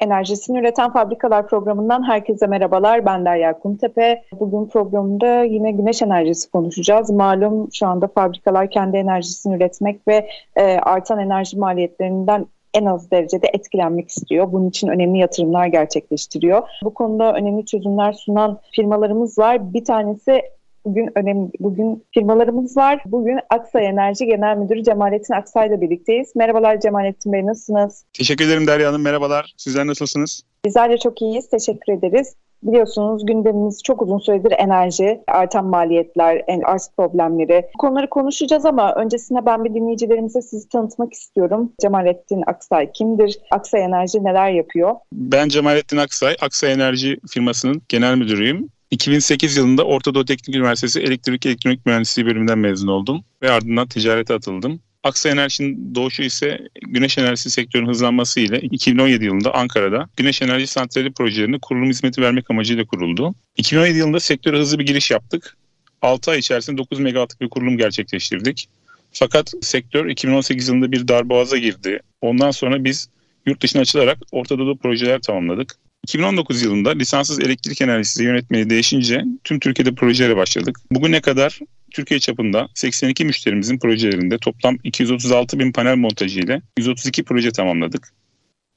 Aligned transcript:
Enerjisini 0.00 0.58
Üreten 0.58 0.92
Fabrikalar 0.92 1.48
programından 1.48 2.08
herkese 2.08 2.46
merhabalar. 2.46 3.06
Ben 3.06 3.24
Derya 3.24 3.58
Kumtepe. 3.58 4.22
Bugün 4.40 4.68
programda 4.68 5.42
yine 5.42 5.72
güneş 5.72 6.02
enerjisi 6.02 6.50
konuşacağız. 6.50 7.10
Malum 7.10 7.68
şu 7.72 7.86
anda 7.86 8.08
fabrikalar 8.08 8.70
kendi 8.70 8.96
enerjisini 8.96 9.56
üretmek 9.56 10.08
ve 10.08 10.28
e, 10.56 10.62
artan 10.62 11.18
enerji 11.18 11.58
maliyetlerinden 11.58 12.46
en 12.74 12.84
az 12.84 13.10
derecede 13.10 13.46
etkilenmek 13.52 14.08
istiyor. 14.08 14.52
Bunun 14.52 14.68
için 14.68 14.88
önemli 14.88 15.18
yatırımlar 15.18 15.66
gerçekleştiriyor. 15.66 16.62
Bu 16.84 16.94
konuda 16.94 17.34
önemli 17.34 17.66
çözümler 17.66 18.12
sunan 18.12 18.58
firmalarımız 18.72 19.38
var. 19.38 19.74
Bir 19.74 19.84
tanesi 19.84 20.42
Bugün 20.84 21.10
önemli, 21.14 21.50
bugün 21.60 22.04
firmalarımız 22.14 22.76
var. 22.76 23.02
Bugün 23.06 23.38
Aksay 23.50 23.86
Enerji 23.86 24.26
Genel 24.26 24.56
Müdürü 24.56 24.82
Cemalettin 24.82 25.34
Aksay 25.34 25.68
ile 25.68 25.80
birlikteyiz. 25.80 26.36
Merhabalar 26.36 26.80
Cemalettin 26.80 27.32
Bey, 27.32 27.46
nasılsınız? 27.46 28.04
Teşekkür 28.12 28.44
ederim 28.46 28.66
Derya 28.66 28.88
Hanım, 28.88 29.02
merhabalar. 29.02 29.54
Sizler 29.56 29.86
nasılsınız? 29.86 30.42
Bizler 30.64 30.90
de 30.90 30.98
çok 30.98 31.22
iyiyiz, 31.22 31.50
teşekkür 31.50 31.92
ederiz. 31.92 32.34
Biliyorsunuz 32.62 33.26
gündemimiz 33.26 33.82
çok 33.82 34.02
uzun 34.02 34.18
süredir 34.18 34.52
enerji, 34.58 35.20
artan 35.28 35.66
maliyetler, 35.66 36.44
arz 36.64 36.90
problemleri. 36.96 37.66
Bu 37.74 37.78
konuları 37.78 38.10
konuşacağız 38.10 38.64
ama 38.64 38.94
öncesinde 38.94 39.46
ben 39.46 39.64
bir 39.64 39.74
dinleyicilerimize 39.74 40.42
sizi 40.42 40.68
tanıtmak 40.68 41.12
istiyorum. 41.12 41.72
Cemalettin 41.80 42.42
Aksay 42.46 42.92
kimdir? 42.92 43.38
Aksay 43.50 43.82
Enerji 43.82 44.24
neler 44.24 44.50
yapıyor? 44.50 44.94
Ben 45.12 45.48
Cemalettin 45.48 45.96
Aksay, 45.96 46.36
Aksay 46.42 46.72
Enerji 46.72 47.16
firmasının 47.30 47.82
genel 47.88 48.16
müdürüyüm. 48.16 48.68
2008 48.90 49.56
yılında 49.56 49.84
Orta 49.84 50.14
Doğu 50.14 50.24
Teknik 50.24 50.56
Üniversitesi 50.56 51.00
Elektrik 51.00 51.46
Elektronik 51.46 51.86
Mühendisliği 51.86 52.26
bölümünden 52.26 52.58
mezun 52.58 52.88
oldum 52.88 53.24
ve 53.42 53.50
ardından 53.50 53.88
ticarete 53.88 54.34
atıldım. 54.34 54.80
Aksa 55.02 55.28
Enerji'nin 55.28 55.94
doğuşu 55.94 56.22
ise 56.22 56.58
güneş 56.82 57.18
enerjisi 57.18 57.50
sektörünün 57.50 57.88
hızlanması 57.88 58.40
ile 58.40 58.60
2017 58.60 59.24
yılında 59.24 59.54
Ankara'da 59.54 60.08
güneş 60.16 60.42
enerji 60.42 60.66
santrali 60.66 61.12
projelerine 61.12 61.58
kurulum 61.62 61.88
hizmeti 61.88 62.22
vermek 62.22 62.50
amacıyla 62.50 62.84
kuruldu. 62.84 63.34
2017 63.56 63.98
yılında 63.98 64.20
sektöre 64.20 64.58
hızlı 64.58 64.78
bir 64.78 64.86
giriş 64.86 65.10
yaptık. 65.10 65.56
6 66.02 66.30
ay 66.30 66.38
içerisinde 66.38 66.78
9 66.78 66.98
megawattlık 66.98 67.40
bir 67.40 67.48
kurulum 67.48 67.78
gerçekleştirdik. 67.78 68.68
Fakat 69.12 69.52
sektör 69.62 70.06
2018 70.06 70.68
yılında 70.68 70.92
bir 70.92 71.08
darboğaza 71.08 71.58
girdi. 71.58 72.00
Ondan 72.20 72.50
sonra 72.50 72.84
biz 72.84 73.08
yurt 73.46 73.62
dışına 73.62 73.82
açılarak 73.82 74.18
Orta 74.32 74.58
Doğu 74.58 74.78
projeler 74.78 75.20
tamamladık. 75.20 75.76
2019 76.04 76.62
yılında 76.62 76.90
lisanssız 76.90 77.40
elektrik 77.40 77.80
enerjisi 77.80 78.24
yönetmeliği 78.24 78.70
değişince 78.70 79.24
tüm 79.44 79.60
Türkiye'de 79.60 79.94
projelere 79.94 80.36
başladık. 80.36 80.78
Bugüne 80.90 81.20
kadar 81.20 81.58
Türkiye 81.90 82.20
çapında 82.20 82.68
82 82.74 83.24
müşterimizin 83.24 83.78
projelerinde 83.78 84.38
toplam 84.38 84.76
236 84.84 85.58
bin 85.58 85.72
panel 85.72 85.96
montajı 85.96 86.40
ile 86.40 86.62
132 86.78 87.24
proje 87.24 87.50
tamamladık. 87.50 88.12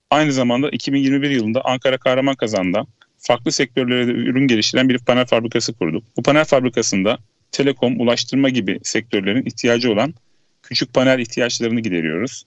Aynı 0.10 0.32
zamanda 0.32 0.70
2021 0.70 1.30
yılında 1.30 1.62
Ankara 1.66 1.98
Kahraman 1.98 2.36
Kazan'da 2.36 2.86
farklı 3.18 3.52
sektörlere 3.52 4.08
de 4.08 4.12
ürün 4.12 4.48
geliştiren 4.48 4.90
bir 4.90 4.98
panel 4.98 5.26
fabrikası 5.26 5.74
kurduk. 5.74 6.04
Bu 6.18 6.24
panel 6.24 6.46
fabrikasında 6.46 7.18
telekom, 7.52 8.00
ulaştırma 8.00 8.50
gibi 8.50 8.80
sektörlerin 8.84 9.46
ihtiyacı 9.46 9.92
olan 9.92 10.14
küçük 10.64 10.94
panel 10.94 11.20
ihtiyaçlarını 11.20 11.80
gideriyoruz. 11.80 12.44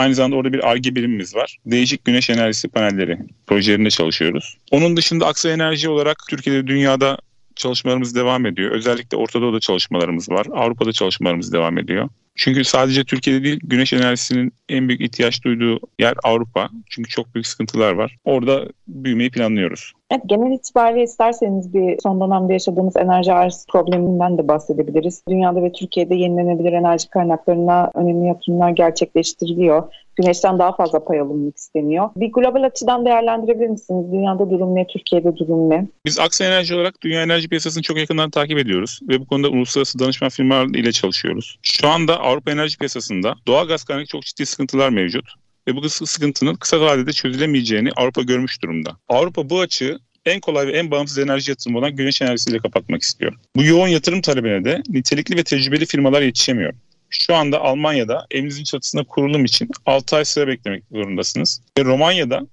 Aynı 0.00 0.14
zamanda 0.14 0.36
orada 0.36 0.52
bir 0.52 0.70
ARGE 0.70 0.94
birimimiz 0.94 1.34
var. 1.34 1.58
Değişik 1.66 2.04
güneş 2.04 2.30
enerjisi 2.30 2.68
panelleri 2.68 3.18
projelerinde 3.46 3.90
çalışıyoruz. 3.90 4.56
Onun 4.70 4.96
dışında 4.96 5.26
Aksa 5.26 5.50
Enerji 5.50 5.88
olarak 5.88 6.16
Türkiye'de 6.30 6.66
dünyada 6.66 7.18
çalışmalarımız 7.56 8.14
devam 8.14 8.46
ediyor. 8.46 8.70
Özellikle 8.70 9.16
Orta 9.16 9.40
Doğu'da 9.40 9.60
çalışmalarımız 9.60 10.30
var. 10.30 10.46
Avrupa'da 10.54 10.92
çalışmalarımız 10.92 11.52
devam 11.52 11.78
ediyor. 11.78 12.08
Çünkü 12.36 12.64
sadece 12.64 13.04
Türkiye'de 13.04 13.44
değil 13.44 13.60
güneş 13.62 13.92
enerjisinin 13.92 14.52
en 14.68 14.88
büyük 14.88 15.00
ihtiyaç 15.00 15.44
duyduğu 15.44 15.80
yer 15.98 16.14
Avrupa. 16.22 16.70
Çünkü 16.90 17.10
çok 17.10 17.34
büyük 17.34 17.46
sıkıntılar 17.46 17.92
var. 17.92 18.16
Orada 18.24 18.68
büyümeyi 18.90 19.30
planlıyoruz. 19.30 19.92
Evet, 20.10 20.22
genel 20.26 20.52
itibariyle 20.52 21.02
isterseniz 21.02 21.74
bir 21.74 21.98
son 22.02 22.20
dönemde 22.20 22.52
yaşadığımız 22.52 22.96
enerji 22.96 23.32
arz 23.32 23.66
probleminden 23.72 24.38
de 24.38 24.48
bahsedebiliriz. 24.48 25.22
Dünyada 25.28 25.62
ve 25.62 25.72
Türkiye'de 25.72 26.14
yenilenebilir 26.14 26.72
enerji 26.72 27.10
kaynaklarına 27.10 27.90
önemli 27.94 28.26
yatırımlar 28.26 28.70
gerçekleştiriliyor. 28.70 29.82
Güneşten 30.16 30.58
daha 30.58 30.76
fazla 30.76 31.04
pay 31.04 31.20
alınmak 31.20 31.56
isteniyor. 31.56 32.10
Bir 32.16 32.32
global 32.32 32.62
açıdan 32.62 33.04
değerlendirebilir 33.04 33.68
misiniz? 33.68 34.12
Dünyada 34.12 34.50
durum 34.50 34.74
ne, 34.74 34.86
Türkiye'de 34.86 35.36
durum 35.36 35.70
ne? 35.70 35.86
Biz 36.06 36.18
Aksa 36.18 36.44
Enerji 36.44 36.74
olarak 36.74 36.94
dünya 37.02 37.22
enerji 37.22 37.48
piyasasını 37.48 37.82
çok 37.82 37.98
yakından 37.98 38.30
takip 38.30 38.58
ediyoruz 38.58 39.00
ve 39.08 39.20
bu 39.20 39.26
konuda 39.26 39.48
uluslararası 39.48 39.98
danışman 39.98 40.30
firmalar 40.30 40.66
ile 40.66 40.92
çalışıyoruz. 40.92 41.58
Şu 41.62 41.88
anda 41.88 42.20
Avrupa 42.20 42.50
enerji 42.50 42.78
piyasasında 42.78 43.34
doğal 43.46 43.68
gaz 43.68 43.84
kaynaklı 43.84 44.06
çok 44.06 44.22
ciddi 44.22 44.46
sıkıntılar 44.46 44.90
mevcut 44.90 45.24
ve 45.70 45.76
bu 45.76 45.88
sıkıntının 45.88 46.54
kısa 46.54 46.80
vadede 46.80 47.12
çözülemeyeceğini 47.12 47.90
Avrupa 47.96 48.22
görmüş 48.22 48.62
durumda. 48.62 48.96
Avrupa 49.08 49.50
bu 49.50 49.60
açığı 49.60 49.98
en 50.26 50.40
kolay 50.40 50.66
ve 50.66 50.72
en 50.72 50.90
bağımsız 50.90 51.18
enerji 51.18 51.50
yatırımı 51.50 51.78
olan 51.78 51.96
güneş 51.96 52.22
enerjisiyle 52.22 52.58
kapatmak 52.58 53.02
istiyor. 53.02 53.32
Bu 53.56 53.64
yoğun 53.64 53.88
yatırım 53.88 54.20
talebine 54.20 54.64
de 54.64 54.82
nitelikli 54.88 55.36
ve 55.36 55.44
tecrübeli 55.44 55.86
firmalar 55.86 56.22
yetişemiyor. 56.22 56.72
Şu 57.10 57.34
anda 57.34 57.60
Almanya'da 57.60 58.26
evinizin 58.30 58.64
çatısına 58.64 59.04
kurulum 59.04 59.44
için 59.44 59.68
6 59.86 60.16
ay 60.16 60.24
sıra 60.24 60.46
beklemek 60.46 60.84
zorundasınız. 60.92 61.62
Ve 61.78 61.84
Romanya'da 61.84 62.46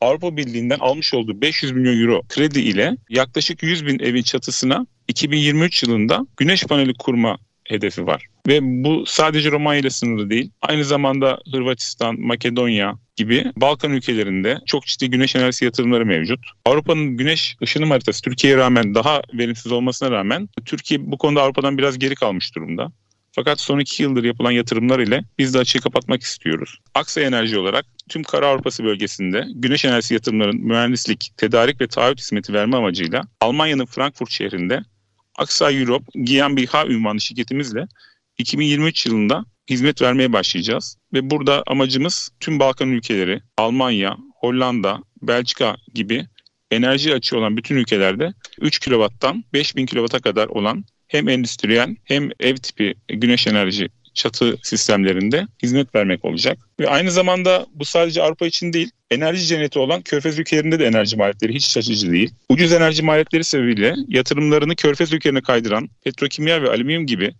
Avrupa 0.00 0.36
Birliği'nden 0.36 0.78
almış 0.78 1.14
olduğu 1.14 1.40
500 1.40 1.72
milyon 1.72 2.00
euro 2.00 2.22
kredi 2.28 2.60
ile 2.60 2.96
yaklaşık 3.08 3.62
100 3.62 3.86
bin 3.86 3.98
evin 3.98 4.22
çatısına 4.22 4.86
2023 5.08 5.82
yılında 5.82 6.26
güneş 6.36 6.64
paneli 6.64 6.94
kurma 6.94 7.38
hedefi 7.64 8.06
var. 8.06 8.26
Ve 8.48 8.58
bu 8.62 9.06
sadece 9.06 9.50
Romanya 9.50 9.80
ile 9.80 9.90
sınırlı 9.90 10.30
değil. 10.30 10.50
Aynı 10.62 10.84
zamanda 10.84 11.38
Hırvatistan, 11.52 12.20
Makedonya 12.20 12.98
gibi 13.16 13.52
Balkan 13.56 13.92
ülkelerinde 13.92 14.58
çok 14.66 14.86
ciddi 14.86 15.10
güneş 15.10 15.36
enerjisi 15.36 15.64
yatırımları 15.64 16.06
mevcut. 16.06 16.40
Avrupa'nın 16.64 17.16
güneş 17.16 17.56
ışınım 17.62 17.90
haritası 17.90 18.22
Türkiye'ye 18.22 18.58
rağmen 18.58 18.94
daha 18.94 19.22
verimsiz 19.34 19.72
olmasına 19.72 20.10
rağmen 20.10 20.48
Türkiye 20.64 21.10
bu 21.10 21.18
konuda 21.18 21.42
Avrupa'dan 21.42 21.78
biraz 21.78 21.98
geri 21.98 22.14
kalmış 22.14 22.54
durumda. 22.54 22.92
Fakat 23.32 23.60
son 23.60 23.78
iki 23.78 24.02
yıldır 24.02 24.24
yapılan 24.24 24.50
yatırımlar 24.50 24.98
ile 24.98 25.24
biz 25.38 25.54
de 25.54 25.58
açığı 25.58 25.80
kapatmak 25.80 26.22
istiyoruz. 26.22 26.78
Aksa 26.94 27.20
Enerji 27.20 27.58
olarak 27.58 27.86
tüm 28.08 28.22
Kara 28.22 28.46
Avrupası 28.46 28.84
bölgesinde 28.84 29.44
güneş 29.54 29.84
enerjisi 29.84 30.14
yatırımların 30.14 30.56
mühendislik, 30.56 31.32
tedarik 31.36 31.80
ve 31.80 31.86
taahhüt 31.86 32.20
hizmeti 32.20 32.52
verme 32.52 32.76
amacıyla 32.76 33.22
Almanya'nın 33.40 33.86
Frankfurt 33.86 34.30
şehrinde 34.30 34.82
Aksa 35.38 35.72
Europe 35.72 36.04
GmbH 36.14 36.86
ünvanlı 36.90 37.20
şirketimizle 37.20 37.86
2023 38.38 39.06
yılında 39.06 39.44
hizmet 39.70 40.02
vermeye 40.02 40.32
başlayacağız. 40.32 40.96
Ve 41.12 41.30
burada 41.30 41.62
amacımız 41.66 42.30
tüm 42.40 42.58
Balkan 42.58 42.90
ülkeleri, 42.90 43.40
Almanya, 43.56 44.16
Hollanda, 44.34 44.98
Belçika 45.22 45.76
gibi 45.94 46.26
enerji 46.70 47.14
açığı 47.14 47.38
olan 47.38 47.56
bütün 47.56 47.76
ülkelerde 47.76 48.32
3 48.60 48.80
kW'dan 48.80 49.44
5000 49.52 49.86
kW'a 49.86 50.18
kadar 50.18 50.46
olan 50.46 50.84
hem 51.06 51.28
endüstriyel 51.28 51.96
hem 52.04 52.30
ev 52.40 52.56
tipi 52.56 52.94
güneş 53.08 53.46
enerji 53.46 53.88
çatı 54.14 54.56
sistemlerinde 54.62 55.46
hizmet 55.62 55.94
vermek 55.94 56.24
olacak. 56.24 56.58
Ve 56.80 56.88
aynı 56.88 57.10
zamanda 57.10 57.66
bu 57.74 57.84
sadece 57.84 58.22
Avrupa 58.22 58.46
için 58.46 58.72
değil, 58.72 58.90
enerji 59.10 59.46
cenneti 59.46 59.78
olan 59.78 60.02
Körfez 60.02 60.38
ülkelerinde 60.38 60.78
de 60.78 60.86
enerji 60.86 61.16
maliyetleri 61.16 61.54
hiç 61.54 61.66
şaşırtıcı 61.66 62.12
değil. 62.12 62.30
Ucuz 62.48 62.72
enerji 62.72 63.02
maliyetleri 63.02 63.44
sebebiyle 63.44 63.94
yatırımlarını 64.08 64.76
Körfez 64.76 65.12
ülkelerine 65.12 65.40
kaydıran 65.40 65.88
petrokimya 66.04 66.62
ve 66.62 66.70
alüminyum 66.70 67.06
gibi 67.06 67.34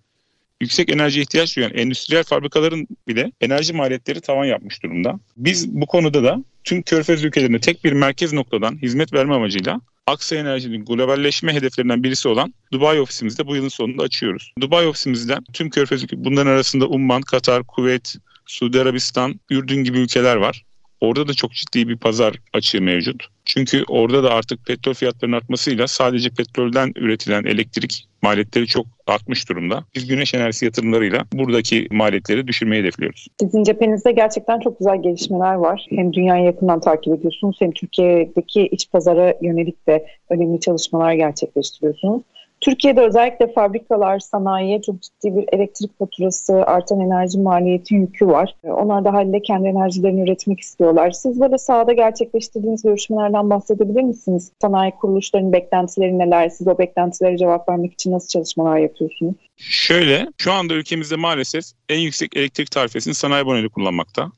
yüksek 0.61 0.93
enerji 0.93 1.21
ihtiyaç 1.21 1.57
duyan 1.57 1.75
endüstriyel 1.75 2.25
fabrikaların 2.25 2.89
bile 3.09 3.33
enerji 3.41 3.73
maliyetleri 3.73 4.21
tavan 4.21 4.45
yapmış 4.45 4.83
durumda. 4.83 5.21
Biz 5.37 5.69
bu 5.69 5.87
konuda 5.87 6.25
da 6.25 6.45
tüm 6.65 6.83
Körfez 6.83 7.25
ülkelerine 7.25 7.61
tek 7.61 7.85
bir 7.85 7.93
merkez 7.93 8.33
noktadan 8.33 8.83
hizmet 8.83 9.13
verme 9.13 9.35
amacıyla 9.35 9.81
Aksa 10.07 10.37
Enerji'nin 10.37 10.85
globalleşme 10.85 11.55
hedeflerinden 11.55 12.03
birisi 12.03 12.29
olan 12.29 12.55
Dubai 12.73 13.01
ofisimizde 13.01 13.47
bu 13.47 13.57
yılın 13.57 13.69
sonunda 13.69 14.03
açıyoruz. 14.03 14.53
Dubai 14.61 14.87
ofisimizden 14.87 15.45
tüm 15.53 15.71
körfez 15.71 16.05
ülkeleri, 16.05 16.25
bunların 16.25 16.51
arasında 16.51 16.87
Umman, 16.87 17.23
Katar, 17.23 17.65
Kuveyt, 17.65 18.15
Suudi 18.47 18.81
Arabistan, 18.81 19.41
Ürdün 19.51 19.85
gibi 19.85 19.99
ülkeler 19.99 20.37
var. 20.37 20.65
Orada 21.01 21.29
da 21.29 21.35
çok 21.35 21.53
ciddi 21.53 21.89
bir 21.89 21.97
pazar 21.97 22.35
açığı 22.53 22.83
mevcut. 22.83 23.29
Çünkü 23.49 23.85
orada 23.89 24.23
da 24.25 24.31
artık 24.31 24.67
petrol 24.67 24.95
fiyatlarının 24.95 25.37
artmasıyla 25.37 25.87
sadece 25.87 26.31
petrolden 26.31 26.93
üretilen 26.97 27.45
elektrik 27.45 28.09
maliyetleri 28.23 28.67
çok 28.67 28.87
artmış 29.07 29.49
durumda. 29.49 29.85
Biz 29.95 30.07
güneş 30.07 30.35
enerjisi 30.35 30.65
yatırımlarıyla 30.65 31.25
buradaki 31.33 31.89
maliyetleri 31.91 32.47
düşürmeyi 32.47 32.83
hedefliyoruz. 32.83 33.27
Sizin 33.41 33.65
cephenizde 33.65 34.13
gerçekten 34.13 34.61
çok 34.61 34.79
güzel 34.79 35.03
gelişmeler 35.03 35.55
var. 35.55 35.87
Hem 35.91 36.13
dünyayı 36.13 36.45
yakından 36.45 36.81
takip 36.81 37.15
ediyorsunuz 37.15 37.57
hem 37.61 37.73
Türkiye'deki 37.73 38.63
iç 38.63 38.91
pazara 38.91 39.35
yönelik 39.43 39.87
de 39.87 40.07
önemli 40.31 40.61
çalışmalar 40.61 41.13
gerçekleştiriyorsunuz. 41.13 42.23
Türkiye'de 42.61 43.01
özellikle 43.01 43.53
fabrikalar, 43.53 44.19
sanayiye 44.19 44.83
çok 44.83 45.03
ciddi 45.03 45.37
bir 45.37 45.45
elektrik 45.53 45.99
faturası, 45.99 46.55
artan 46.55 47.01
enerji 47.01 47.39
maliyeti 47.39 47.95
yükü 47.95 48.27
var. 48.27 48.55
Onlar 48.65 49.05
da 49.05 49.13
haliyle 49.13 49.43
kendi 49.43 49.69
enerjilerini 49.69 50.23
üretmek 50.23 50.61
istiyorlar. 50.61 51.11
Siz 51.11 51.41
böyle 51.41 51.59
sahada 51.59 51.93
gerçekleştirdiğiniz 51.93 52.83
görüşmelerden 52.83 53.51
bahsedebilir 53.51 54.03
misiniz? 54.03 54.53
Sanayi 54.63 54.93
kuruluşlarının 55.01 55.53
beklentileri 55.53 56.19
neler? 56.19 56.49
Siz 56.49 56.69
o 56.69 56.79
beklentilere 56.79 57.37
cevap 57.37 57.69
vermek 57.69 57.93
için 57.93 58.13
nasıl 58.13 58.29
çalışmalar 58.29 58.79
yapıyorsunuz? 58.79 59.35
Şöyle, 59.57 60.27
şu 60.39 60.53
anda 60.53 60.75
ülkemizde 60.75 61.17
maalesef 61.17 61.65
en 61.89 61.99
yüksek 61.99 62.37
elektrik 62.37 62.71
tarifesini 62.71 63.15
sanayi 63.15 63.43
aboneliği 63.43 63.71
kullanmakta. 63.71 64.31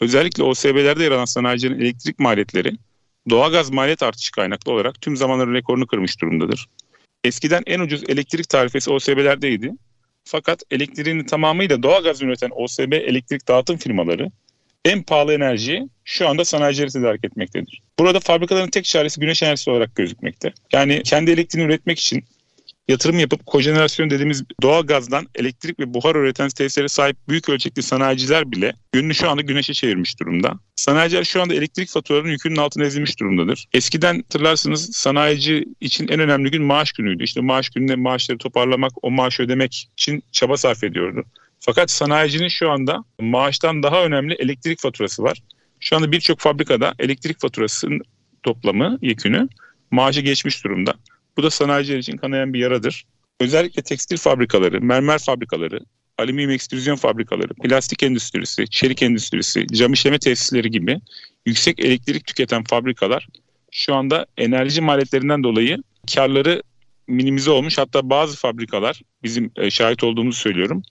Özellikle 0.00 0.42
OSB'lerde 0.42 1.02
yer 1.02 1.12
alan 1.12 1.24
sanayicilerin 1.24 1.80
elektrik 1.80 2.18
maliyetleri 2.18 2.72
doğalgaz 3.30 3.70
maliyet 3.70 4.02
artışı 4.02 4.32
kaynaklı 4.32 4.72
olarak 4.72 5.00
tüm 5.00 5.16
zamanların 5.16 5.54
rekorunu 5.54 5.86
kırmış 5.86 6.20
durumdadır. 6.20 6.66
Eskiden 7.24 7.62
en 7.66 7.80
ucuz 7.80 8.02
elektrik 8.08 8.48
tarifesi 8.48 8.90
OSB'lerdeydi. 8.90 9.72
Fakat 10.24 10.62
elektriğini 10.70 11.26
tamamıyla 11.26 11.82
doğalgaz 11.82 12.22
üreten 12.22 12.50
OSB 12.54 12.92
elektrik 12.92 13.48
dağıtım 13.48 13.76
firmaları 13.76 14.30
en 14.84 15.02
pahalı 15.02 15.34
enerjiyi 15.34 15.88
şu 16.04 16.28
anda 16.28 16.44
sanayicileri 16.44 16.90
tedarik 16.90 17.24
etmektedir. 17.24 17.82
Burada 17.98 18.20
fabrikaların 18.20 18.70
tek 18.70 18.84
çaresi 18.84 19.20
güneş 19.20 19.42
enerjisi 19.42 19.70
olarak 19.70 19.96
gözükmekte. 19.96 20.52
Yani 20.72 21.02
kendi 21.02 21.30
elektriğini 21.30 21.66
üretmek 21.66 21.98
için 21.98 22.24
yatırım 22.88 23.18
yapıp 23.18 23.46
kojenerasyon 23.46 24.10
dediğimiz 24.10 24.44
doğal 24.62 24.82
gazdan 24.82 25.26
elektrik 25.34 25.80
ve 25.80 25.94
buhar 25.94 26.16
üreten 26.16 26.48
tesislere 26.48 26.88
sahip 26.88 27.16
büyük 27.28 27.48
ölçekli 27.48 27.82
sanayiciler 27.82 28.52
bile 28.52 28.72
yönünü 28.94 29.14
şu 29.14 29.30
anda 29.30 29.42
güneşe 29.42 29.74
çevirmiş 29.74 30.20
durumda. 30.20 30.58
Sanayiciler 30.76 31.24
şu 31.24 31.42
anda 31.42 31.54
elektrik 31.54 31.88
faturalarının 31.88 32.30
yükünün 32.30 32.56
altına 32.56 32.84
ezilmiş 32.84 33.20
durumdadır. 33.20 33.68
Eskiden 33.72 34.16
hatırlarsınız 34.16 34.96
sanayici 34.96 35.64
için 35.80 36.08
en 36.08 36.20
önemli 36.20 36.50
gün 36.50 36.62
maaş 36.62 36.92
günüydü. 36.92 37.24
İşte 37.24 37.40
maaş 37.40 37.70
gününde 37.70 37.96
maaşları 37.96 38.38
toparlamak, 38.38 38.92
o 39.02 39.10
maaşı 39.10 39.42
ödemek 39.42 39.88
için 39.96 40.22
çaba 40.32 40.56
sarf 40.56 40.84
ediyordu. 40.84 41.24
Fakat 41.60 41.90
sanayicinin 41.90 42.48
şu 42.48 42.70
anda 42.70 43.04
maaştan 43.20 43.82
daha 43.82 44.04
önemli 44.04 44.34
elektrik 44.34 44.80
faturası 44.80 45.22
var. 45.22 45.42
Şu 45.80 45.96
anda 45.96 46.12
birçok 46.12 46.40
fabrikada 46.40 46.94
elektrik 46.98 47.40
faturasının 47.40 48.00
toplamı, 48.42 48.98
yekünü 49.02 49.48
maaşı 49.90 50.20
geçmiş 50.20 50.64
durumda. 50.64 50.94
Bu 51.38 51.42
da 51.42 51.50
sanayiciler 51.50 51.98
için 51.98 52.16
kanayan 52.16 52.52
bir 52.54 52.58
yaradır. 52.58 53.04
Özellikle 53.40 53.82
tekstil 53.82 54.16
fabrikaları, 54.16 54.80
mermer 54.80 55.18
fabrikaları, 55.18 55.80
alüminyum 56.18 56.50
ekstrüzyon 56.50 56.96
fabrikaları, 56.96 57.54
plastik 57.54 58.02
endüstrisi, 58.02 58.70
çelik 58.70 59.02
endüstrisi, 59.02 59.66
cam 59.66 59.92
işleme 59.92 60.18
tesisleri 60.18 60.70
gibi 60.70 61.00
yüksek 61.46 61.80
elektrik 61.80 62.26
tüketen 62.26 62.64
fabrikalar 62.64 63.28
şu 63.70 63.94
anda 63.94 64.26
enerji 64.36 64.80
maliyetlerinden 64.80 65.42
dolayı 65.42 65.78
karları 66.14 66.62
minimize 67.06 67.50
olmuş. 67.50 67.78
Hatta 67.78 68.10
bazı 68.10 68.36
fabrikalar 68.36 69.00
bizim 69.22 69.50
e, 69.56 69.70
şahit 69.70 70.04
olduğumuzu 70.04 70.38
söylüyorum. 70.38 70.82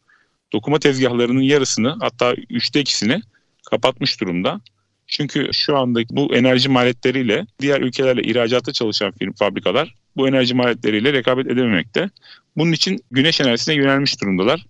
Dokuma 0.53 0.79
tezgahlarının 0.79 1.41
yarısını 1.41 1.97
hatta 1.99 2.33
üçte 2.49 2.79
ikisini 2.79 3.21
kapatmış 3.69 4.21
durumda. 4.21 4.61
Çünkü 5.07 5.49
şu 5.53 5.77
andaki 5.77 6.15
bu 6.15 6.35
enerji 6.35 6.69
maliyetleriyle 6.69 7.45
diğer 7.59 7.81
ülkelerle 7.81 8.21
ihracatta 8.21 8.73
çalışan 8.73 9.11
firm 9.11 9.33
fabrikalar 9.33 9.95
bu 10.17 10.27
enerji 10.27 10.53
maliyetleriyle 10.53 11.13
rekabet 11.13 11.47
edememekte. 11.47 12.09
Bunun 12.57 12.71
için 12.71 12.99
güneş 13.11 13.41
enerjisine 13.41 13.75
yönelmiş 13.75 14.21
durumdalar. 14.21 14.65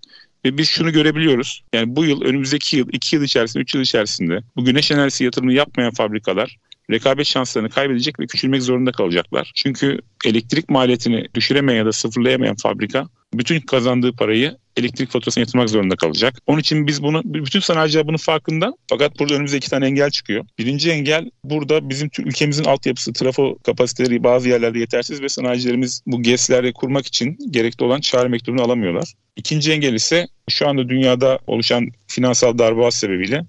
Ve 0.46 0.58
biz 0.58 0.70
şunu 0.70 0.92
görebiliyoruz. 0.92 1.64
Yani 1.74 1.96
bu 1.96 2.06
yıl 2.06 2.22
önümüzdeki 2.22 2.78
yıl, 2.78 2.90
iki 2.92 3.16
yıl 3.16 3.24
içerisinde, 3.24 3.64
üç 3.64 3.76
yıl 3.76 3.82
içerisinde 3.82 4.42
bu 4.56 4.66
güneş 4.66 4.92
enerjisi 4.92 5.24
yatırımını 5.24 5.54
yapmayan 5.54 5.94
fabrikalar 5.94 6.58
rekabet 6.92 7.28
şanslarını 7.28 7.70
kaybedecek 7.70 8.20
ve 8.20 8.28
küçülmek 8.28 8.62
zorunda 8.62 8.92
kalacaklar. 8.92 9.52
Çünkü 9.56 10.00
elektrik 10.26 10.70
maliyetini 10.70 11.28
düşüremeyen 11.36 11.78
ya 11.78 11.86
da 11.86 11.92
sıfırlayamayan 11.92 12.56
fabrika 12.56 13.08
bütün 13.34 13.60
kazandığı 13.60 14.14
parayı 14.14 14.58
elektrik 14.78 15.10
faturasına 15.10 15.42
yatırmak 15.42 15.70
zorunda 15.70 15.96
kalacak. 15.96 16.40
Onun 16.48 16.60
için 16.60 16.88
biz 16.88 17.04
bunu, 17.04 17.22
bütün 17.26 17.60
sanayiciler 17.60 18.08
bunun 18.08 18.18
farkında. 18.18 18.74
Fakat 18.88 19.20
burada 19.20 19.34
önümüze 19.34 19.58
iki 19.58 19.70
tane 19.70 19.86
engel 19.86 20.10
çıkıyor. 20.10 20.46
Birinci 20.58 20.92
engel 20.92 21.30
burada 21.44 21.90
bizim 21.90 22.10
ülkemizin 22.20 22.64
altyapısı, 22.64 23.14
trafo 23.14 23.58
kapasiteleri 23.58 24.24
bazı 24.24 24.50
yerlerde 24.50 24.80
yetersiz 24.80 25.22
ve 25.22 25.30
sanayicilerimiz 25.30 26.02
bu 26.08 26.22
GES'leri 26.24 26.74
kurmak 26.74 27.08
için 27.08 27.38
gerekli 27.50 27.84
olan 27.84 28.00
çağrı 28.00 28.30
mektubunu 28.30 28.62
alamıyorlar. 28.62 29.14
İkinci 29.36 29.72
engel 29.72 29.94
ise 29.94 30.28
şu 30.50 30.68
anda 30.68 30.90
dünyada 30.90 31.40
oluşan 31.48 31.90
finansal 32.08 32.58
darboğaz 32.58 32.96
sebebiyle 32.96 33.46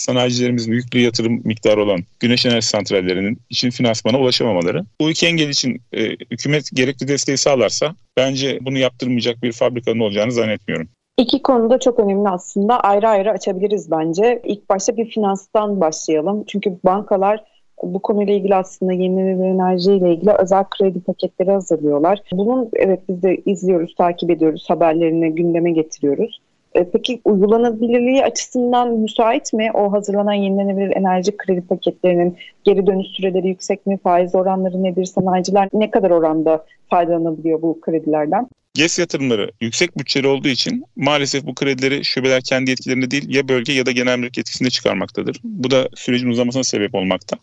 sanayicilerimizin 0.00 0.72
yüklü 0.72 1.00
yatırım 1.00 1.40
miktarı 1.44 1.82
olan 1.82 2.00
güneş 2.20 2.46
enerji 2.46 2.66
santrallerinin 2.66 3.38
için 3.50 3.70
finansmana 3.70 4.18
ulaşamamaları. 4.18 4.84
Bu 5.00 5.10
iki 5.10 5.26
engel 5.26 5.48
için 5.48 5.82
e, 5.92 6.10
hükümet 6.10 6.70
gerekli 6.72 7.08
desteği 7.08 7.36
sağlarsa 7.36 7.94
bence 8.16 8.58
bunu 8.62 8.78
yaptırmayacak 8.78 9.42
bir 9.42 9.52
fabrikanın 9.52 10.00
olacağını 10.00 10.32
zannetmiyorum. 10.32 10.88
İki 11.18 11.42
konuda 11.42 11.78
çok 11.78 11.98
önemli 11.98 12.28
aslında 12.28 12.80
ayrı 12.80 13.08
ayrı 13.08 13.30
açabiliriz 13.30 13.90
bence. 13.90 14.42
İlk 14.44 14.70
başta 14.70 14.96
bir 14.96 15.10
finanstan 15.10 15.80
başlayalım. 15.80 16.44
Çünkü 16.46 16.78
bankalar 16.84 17.44
bu 17.82 18.02
konuyla 18.02 18.34
ilgili 18.34 18.54
aslında 18.54 18.92
yenilenebilir 18.92 19.44
enerji 19.44 19.92
ile 19.92 20.14
ilgili 20.14 20.30
özel 20.30 20.64
kredi 20.64 21.00
paketleri 21.00 21.50
hazırlıyorlar. 21.50 22.22
Bunun 22.32 22.70
evet 22.74 23.00
biz 23.08 23.22
de 23.22 23.36
izliyoruz, 23.36 23.94
takip 23.94 24.30
ediyoruz, 24.30 24.64
haberlerini 24.68 25.34
gündeme 25.34 25.70
getiriyoruz. 25.70 26.40
E, 26.74 26.90
peki 26.90 27.20
uygulanabilirliği 27.24 28.24
açısından 28.24 28.92
müsait 28.92 29.52
mi? 29.52 29.70
O 29.74 29.92
hazırlanan 29.92 30.32
yenilenebilir 30.32 30.96
enerji 30.96 31.36
kredi 31.36 31.60
paketlerinin 31.60 32.36
geri 32.64 32.86
dönüş 32.86 33.06
süreleri 33.06 33.48
yüksek 33.48 33.86
mi? 33.86 33.98
Faiz 34.02 34.34
oranları 34.34 34.82
nedir? 34.82 35.04
Sanayiciler 35.04 35.68
ne 35.72 35.90
kadar 35.90 36.10
oranda 36.10 36.66
faydalanabiliyor 36.90 37.62
bu 37.62 37.80
kredilerden? 37.80 38.48
GES 38.74 38.98
yatırımları 38.98 39.50
yüksek 39.60 39.98
bütçeli 39.98 40.26
olduğu 40.26 40.48
için 40.48 40.84
maalesef 40.96 41.46
bu 41.46 41.54
kredileri 41.54 42.04
şubeler 42.04 42.42
kendi 42.42 42.70
yetkilerinde 42.70 43.10
değil 43.10 43.34
ya 43.34 43.48
bölge 43.48 43.72
ya 43.72 43.86
da 43.86 43.90
genel 43.90 44.18
mülk 44.18 44.36
yetkisinde 44.36 44.70
çıkarmaktadır. 44.70 45.40
Bu 45.44 45.70
da 45.70 45.88
sürecin 45.94 46.30
uzamasına 46.30 46.64
sebep 46.64 46.94
olmakta. 46.94 47.36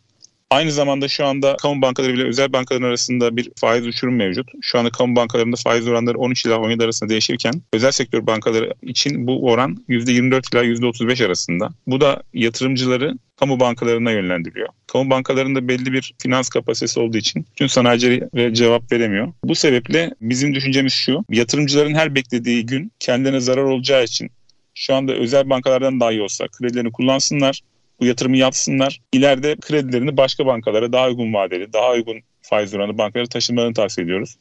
Aynı 0.52 0.72
zamanda 0.72 1.08
şu 1.08 1.26
anda 1.26 1.58
kamu 1.58 1.82
bankaları 1.82 2.12
ile 2.12 2.24
özel 2.24 2.54
bankaların 2.54 2.88
arasında 2.88 3.38
bir 3.38 3.52
faiz 3.56 3.88
uçurum 3.88 4.16
mevcut. 4.16 4.50
Şu 4.62 4.80
anda 4.80 4.90
kamu 4.90 5.16
bankalarında 5.16 5.56
faiz 5.56 5.88
oranları 5.88 6.18
13 6.18 6.46
ila 6.46 6.60
17 6.60 6.84
arasında 6.84 7.10
değişirken 7.10 7.54
özel 7.74 7.92
sektör 7.92 8.28
bankaları 8.28 8.74
için 8.82 9.28
bu 9.28 9.46
oran 9.46 9.78
%24 9.90 10.54
ila 10.54 10.64
%35 10.64 11.26
arasında. 11.26 11.70
Bu 11.88 12.01
da 12.01 12.24
yatırımcıları 12.34 13.13
kamu 13.36 13.60
bankalarına 13.60 14.12
yönlendiriyor. 14.12 14.68
Kamu 14.88 15.10
bankalarında 15.10 15.68
belli 15.68 15.94
bir 15.94 16.13
finans 16.22 16.50
kapasitesi 16.50 17.00
olduğu 17.00 17.18
için 17.18 17.46
tüm 17.56 17.70
sanayicilere 17.70 18.54
cevap 18.54 18.92
veremiyor. 18.92 19.34
Bu 19.44 19.56
sebeple 19.56 20.13
bizim 20.22 20.56
düşüncemiz 20.56 20.94
şu, 20.94 21.24
yatırımcıların 21.30 21.96
her 21.96 22.16
beklediği 22.16 22.66
gün 22.66 22.92
kendilerine 23.00 23.39
zarar 23.39 23.63
olacağı 23.63 24.04
için 24.04 24.32
şu 24.75 24.96
anda 24.96 25.13
özel 25.13 25.50
bankalardan 25.50 26.00
daha 26.00 26.12
iyi 26.12 26.22
olsa 26.22 26.48
kredilerini 26.48 26.92
kullansınlar 26.92 27.62
bu 28.00 28.06
yatırımı 28.06 28.38
yapsınlar. 28.38 29.01
İleride 29.13 29.56
kredilerini 29.56 30.18
başka 30.18 30.46
bankalara 30.46 30.94
daha 30.94 31.08
uygun 31.08 31.34
vadeli, 31.34 31.74
daha 31.74 31.92
uygun 31.92 32.22
faiz 32.42 32.74
oranı 32.74 32.98
bankalara 32.98 33.27
taşımalarını 33.27 33.74
tavsiye 33.74 34.06
ediyoruz. 34.06 34.36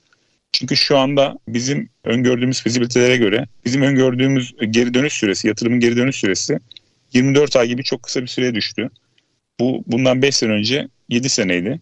Çünkü 0.52 0.76
şu 0.76 0.98
anda 0.98 1.38
bizim 1.48 1.88
öngördüğümüz 2.04 2.62
fizibilitelere 2.62 3.16
göre 3.16 3.46
bizim 3.64 3.82
öngördüğümüz 3.82 4.54
geri 4.70 4.94
dönüş 4.94 5.12
süresi, 5.12 5.48
yatırımın 5.48 5.80
geri 5.80 5.96
dönüş 5.96 6.16
süresi 6.16 6.58
24 7.12 7.56
ay 7.56 7.68
gibi 7.68 7.84
çok 7.84 8.02
kısa 8.02 8.22
bir 8.22 8.26
süreye 8.26 8.54
düştü. 8.54 8.90
Bu 9.60 9.84
bundan 9.86 10.22
5 10.22 10.36
sene 10.36 10.52
önce 10.52 10.88
7 11.08 11.28
seneydi. 11.28 11.80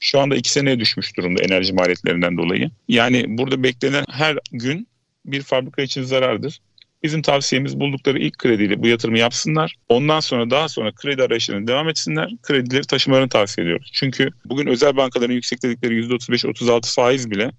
Şu 0.00 0.20
anda 0.20 0.36
2 0.36 0.50
seneye 0.50 0.80
düşmüş 0.80 1.16
durumda 1.16 1.42
enerji 1.42 1.72
maliyetlerinden 1.72 2.36
dolayı. 2.36 2.70
Yani 2.88 3.24
burada 3.28 3.62
beklenen 3.62 4.04
her 4.10 4.38
gün 4.52 4.88
bir 5.26 5.42
fabrika 5.42 5.82
için 5.82 6.02
zarardır. 6.02 6.60
Bizim 7.04 7.22
tavsiyemiz 7.22 7.80
buldukları 7.80 8.18
ilk 8.18 8.38
krediyle 8.38 8.82
bu 8.82 8.86
yatırımı 8.86 9.18
yapsınlar. 9.18 9.76
Ondan 9.88 10.20
sonra 10.20 10.50
daha 10.50 10.68
sonra 10.68 10.92
kredi 10.92 11.22
arayışlarına 11.22 11.66
devam 11.66 11.88
etsinler. 11.88 12.30
Kredileri 12.42 12.86
taşımalarını 12.86 13.28
tavsiye 13.28 13.64
ediyoruz. 13.64 13.90
Çünkü 13.94 14.30
bugün 14.44 14.66
özel 14.66 14.96
bankaların 14.96 15.34
yüksek 15.34 15.62
dedikleri 15.62 16.00
%35-36 16.00 16.94
faiz 16.94 17.30
bile 17.30 17.50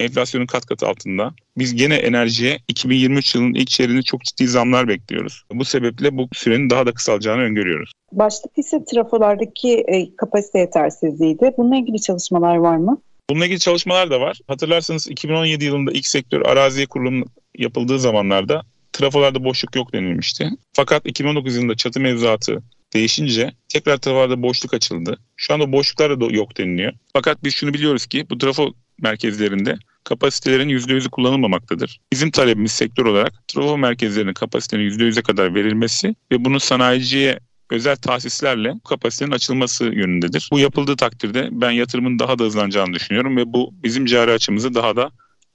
enflasyonun 0.00 0.46
kat 0.46 0.66
katı 0.66 0.86
altında. 0.86 1.30
Biz 1.58 1.74
gene 1.74 1.94
enerjiye 1.94 2.58
2023 2.68 3.34
yılının 3.34 3.54
ilk 3.54 3.68
çeyreğinde 3.68 4.02
çok 4.02 4.24
ciddi 4.24 4.46
zamlar 4.46 4.88
bekliyoruz. 4.88 5.44
Bu 5.52 5.64
sebeple 5.64 6.16
bu 6.16 6.28
sürenin 6.32 6.70
daha 6.70 6.86
da 6.86 6.92
kısalacağını 6.92 7.42
öngörüyoruz. 7.42 7.92
Başlık 8.12 8.58
ise 8.58 8.84
trafolardaki 8.84 9.84
e, 9.88 10.16
kapasite 10.16 10.58
yetersizliğiydi. 10.58 11.52
Bununla 11.58 11.76
ilgili 11.76 12.00
çalışmalar 12.00 12.56
var 12.56 12.76
mı? 12.76 12.98
Bununla 13.30 13.44
ilgili 13.44 13.58
çalışmalar 13.58 14.10
da 14.10 14.20
var. 14.20 14.38
Hatırlarsanız 14.46 15.08
2017 15.08 15.64
yılında 15.64 15.92
ilk 15.92 16.06
sektör 16.06 16.42
araziye 16.42 16.86
kurulumu 16.86 17.24
yapıldığı 17.58 17.98
zamanlarda 17.98 18.62
trafolarda 18.94 19.44
boşluk 19.44 19.76
yok 19.76 19.92
denilmişti. 19.92 20.50
Fakat 20.72 21.06
2019 21.06 21.56
yılında 21.56 21.74
çatı 21.76 22.00
mevzuatı 22.00 22.62
değişince 22.92 23.52
tekrar 23.68 23.96
trafolarda 23.96 24.42
boşluk 24.42 24.74
açıldı. 24.74 25.18
Şu 25.36 25.54
anda 25.54 25.72
boşluklar 25.72 26.20
da 26.20 26.24
yok 26.24 26.56
deniliyor. 26.56 26.92
Fakat 27.12 27.44
biz 27.44 27.54
şunu 27.54 27.74
biliyoruz 27.74 28.06
ki 28.06 28.26
bu 28.30 28.38
trafo 28.38 28.72
merkezlerinde 29.00 29.76
kapasitelerin 30.04 30.68
%100'ü 30.68 31.10
kullanılmamaktadır. 31.10 32.00
Bizim 32.12 32.30
talebimiz 32.30 32.72
sektör 32.72 33.06
olarak 33.06 33.48
trafo 33.48 33.78
merkezlerinin 33.78 34.34
kapasitenin 34.34 34.90
%100'e 34.90 35.22
kadar 35.22 35.54
verilmesi 35.54 36.14
ve 36.32 36.44
bunun 36.44 36.58
sanayiciye 36.58 37.38
özel 37.70 37.96
tahsislerle 37.96 38.74
kapasitenin 38.88 39.30
açılması 39.30 39.84
yönündedir. 39.84 40.48
Bu 40.52 40.58
yapıldığı 40.58 40.96
takdirde 40.96 41.48
ben 41.52 41.70
yatırımın 41.70 42.18
daha 42.18 42.38
da 42.38 42.44
hızlanacağını 42.44 42.94
düşünüyorum 42.94 43.36
ve 43.36 43.52
bu 43.52 43.74
bizim 43.82 44.06
cari 44.06 44.30
açımızı 44.30 44.74
daha 44.74 44.96
da 44.96 45.10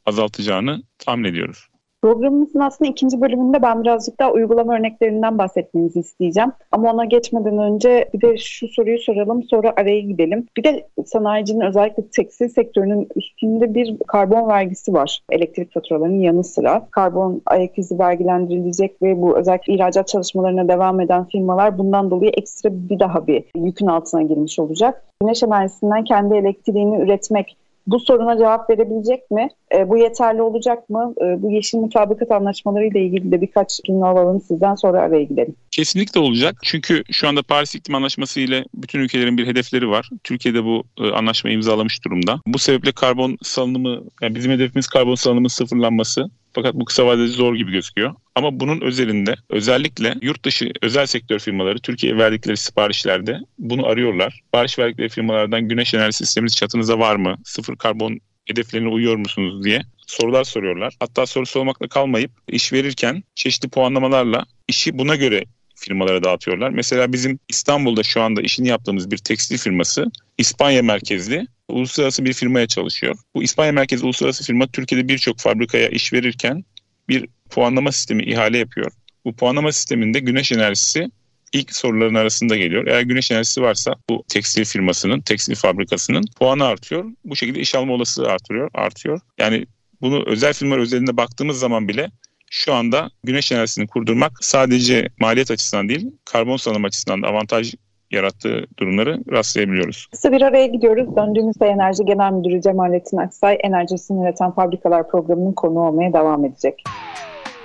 azaltacağını 0.06 0.84
tahmin 0.98 1.24
ediyoruz. 1.24 1.69
Programımızın 2.02 2.60
aslında 2.60 2.92
ikinci 2.92 3.22
bölümünde 3.22 3.62
ben 3.62 3.84
birazcık 3.84 4.20
daha 4.20 4.32
uygulama 4.32 4.76
örneklerinden 4.76 5.38
bahsetmenizi 5.38 6.00
isteyeceğim. 6.00 6.52
Ama 6.72 6.92
ona 6.94 7.06
geçmeden 7.06 7.58
önce 7.58 8.10
bir 8.14 8.22
de 8.22 8.38
şu 8.38 8.68
soruyu 8.68 9.00
soralım 9.00 9.44
sonra 9.44 9.74
araya 9.78 10.00
gidelim. 10.00 10.46
Bir 10.58 10.64
de 10.64 10.88
sanayicinin 11.06 11.62
özellikle 11.62 12.04
tekstil 12.08 12.50
sektörünün 12.50 13.08
üstünde 13.16 13.74
bir 13.74 13.98
karbon 14.08 14.50
vergisi 14.50 14.94
var. 14.94 15.20
Elektrik 15.30 15.74
faturalarının 15.74 16.20
yanı 16.20 16.44
sıra. 16.44 16.88
Karbon 16.92 17.42
ayak 17.46 17.80
izi 17.80 18.00
vergilendirilecek 18.00 19.02
ve 19.02 19.22
bu 19.22 19.38
özellikle 19.38 19.74
ihracat 19.74 20.08
çalışmalarına 20.08 20.68
devam 20.68 21.02
eden 21.02 21.26
firmalar 21.26 21.78
bundan 21.78 22.12
dolayı 22.12 22.32
ekstra 22.32 22.70
bir 22.72 23.00
daha 23.00 23.28
bir 23.28 23.44
yükün 23.56 23.88
altına 23.88 24.22
girmiş 24.22 24.60
olacak. 24.60 25.06
Güneş 25.22 25.44
enerjisinden 25.44 26.04
kendi 26.04 26.36
elektriğini 26.36 27.02
üretmek 27.02 27.58
bu 27.88 28.00
soruna 28.00 28.38
cevap 28.38 28.70
verebilecek 28.70 29.32
mi? 29.32 29.50
E, 29.76 29.90
bu 29.90 29.98
yeterli 29.98 30.42
olacak 30.42 30.90
mı? 30.90 31.14
E, 31.22 31.42
bu 31.42 31.52
yeşil 31.52 31.78
mutabakat 31.78 32.32
anlaşmaları 32.32 32.88
ile 32.88 33.02
ilgili 33.02 33.32
de 33.32 33.42
birkaç 33.42 33.80
cümle 33.86 34.06
alalım 34.06 34.42
sizden 34.42 34.76
sonra 34.76 35.02
araya 35.02 35.24
gidelim. 35.24 35.56
Kesinlikle 35.72 36.20
olacak. 36.20 36.56
Çünkü 36.64 37.04
şu 37.12 37.28
anda 37.28 37.44
Paris 37.44 37.76
İklim 37.76 37.96
Anlaşması 37.96 38.40
ile 38.40 38.66
bütün 38.74 39.00
ülkelerin 39.00 39.38
bir 39.38 39.48
hedefleri 39.48 39.90
var. 39.90 40.10
Türkiye'de 40.24 40.64
bu 40.64 40.84
e, 40.98 41.12
anlaşmayı 41.12 41.56
imzalamış 41.56 42.06
durumda. 42.06 42.42
Bu 42.48 42.60
sebeple 42.60 42.92
karbon 42.92 43.38
salınımı, 43.42 44.04
yani 44.22 44.36
bizim 44.36 44.52
hedefimiz 44.52 44.88
karbon 44.88 45.16
salınımının 45.16 45.48
sıfırlanması. 45.48 46.30
Fakat 46.54 46.74
bu 46.74 46.86
kısa 46.86 47.06
vadede 47.06 47.28
zor 47.28 47.56
gibi 47.56 47.72
gözüküyor. 47.72 48.16
Ama 48.36 48.60
bunun 48.60 48.82
özelinde 48.82 49.36
özellikle 49.50 50.16
yurt 50.22 50.46
dışı 50.46 50.72
özel 50.82 51.06
sektör 51.06 51.40
firmaları 51.40 51.80
Türkiye'ye 51.80 52.18
verdikleri 52.18 52.58
siparişlerde 52.58 53.40
bunu 53.60 53.86
arıyorlar. 53.86 54.42
Sipariş 54.46 54.80
verdikleri 54.80 55.10
firmalardan 55.10 55.68
güneş 55.68 55.94
enerji 55.94 56.18
sisteminiz 56.18 56.56
çatınıza 56.56 57.00
var 57.00 57.16
mı? 57.16 57.36
Sıfır 57.44 57.76
karbon 57.76 58.20
hedeflerine 58.50 58.88
uyuyor 58.88 59.16
musunuz 59.16 59.64
diye 59.64 59.82
sorular 60.08 60.44
soruyorlar. 60.44 60.94
Hatta 61.00 61.26
soru 61.26 61.46
sormakla 61.46 61.88
kalmayıp 61.88 62.32
iş 62.48 62.74
verirken 62.74 63.24
çeşitli 63.36 63.70
puanlamalarla 63.70 64.46
işi 64.68 64.98
buna 64.98 65.16
göre 65.16 65.44
firmalara 65.76 66.24
dağıtıyorlar. 66.24 66.70
Mesela 66.70 67.14
bizim 67.14 67.40
İstanbul'da 67.50 68.04
şu 68.04 68.22
anda 68.22 68.42
işini 68.42 68.68
yaptığımız 68.68 69.12
bir 69.12 69.18
tekstil 69.18 69.58
firması 69.58 70.06
İspanya 70.38 70.84
merkezli 70.84 71.48
uluslararası 71.68 72.26
bir 72.26 72.34
firmaya 72.34 72.68
çalışıyor. 72.68 73.16
Bu 73.36 73.44
İspanya 73.44 73.72
merkezli 73.72 74.06
uluslararası 74.06 74.44
firma 74.44 74.68
Türkiye'de 74.68 75.08
birçok 75.08 75.40
fabrikaya 75.40 75.90
iş 75.90 76.14
verirken 76.14 76.64
bir 77.10 77.26
puanlama 77.50 77.92
sistemi 77.92 78.24
ihale 78.24 78.58
yapıyor. 78.58 78.92
Bu 79.26 79.36
puanlama 79.36 79.72
sisteminde 79.72 80.20
güneş 80.20 80.52
enerjisi 80.52 81.12
ilk 81.54 81.76
soruların 81.76 82.16
arasında 82.16 82.58
geliyor. 82.58 82.88
Eğer 82.88 83.02
güneş 83.02 83.32
enerjisi 83.32 83.62
varsa 83.62 83.96
bu 84.10 84.24
tekstil 84.28 84.66
firmasının, 84.66 85.22
tekstil 85.22 85.56
fabrikasının 85.56 86.24
puanı 86.40 86.66
artıyor. 86.66 87.06
Bu 87.26 87.36
şekilde 87.36 87.60
iş 87.60 87.76
alma 87.76 87.94
olasılığı 87.94 88.28
artıyor, 88.28 88.70
artıyor. 88.74 89.20
Yani 89.38 89.66
bunu 90.02 90.24
özel 90.26 90.54
firmalar 90.54 90.80
özelinde 90.80 91.18
baktığımız 91.18 91.60
zaman 91.60 91.88
bile 91.88 92.12
şu 92.52 92.74
anda 92.74 93.10
güneş 93.24 93.52
enerjisini 93.52 93.88
kurdurmak 93.88 94.32
sadece 94.42 95.08
maliyet 95.20 95.52
açısından 95.52 95.90
değil, 95.90 96.12
karbon 96.26 96.58
salınım 96.58 96.86
açısından 96.86 97.24
da 97.24 97.28
avantaj 97.28 97.74
yarattığı 98.12 98.66
durumları 98.80 99.20
rastlayabiliyoruz. 99.32 100.08
Kısa 100.12 100.32
bir 100.32 100.42
araya 100.42 100.68
gidiyoruz. 100.68 101.16
Döndüğümüzde 101.16 101.66
Enerji 101.66 102.06
Genel 102.06 102.32
Müdürü 102.32 102.62
Cemalettin 102.62 103.18
Aksay 103.18 103.58
enerjisini 103.64 104.24
üreten 104.24 104.52
fabrikalar 104.52 105.10
programının 105.10 105.54
konu 105.54 105.80
olmaya 105.80 106.14
devam 106.14 106.46
edecek. 106.46 106.84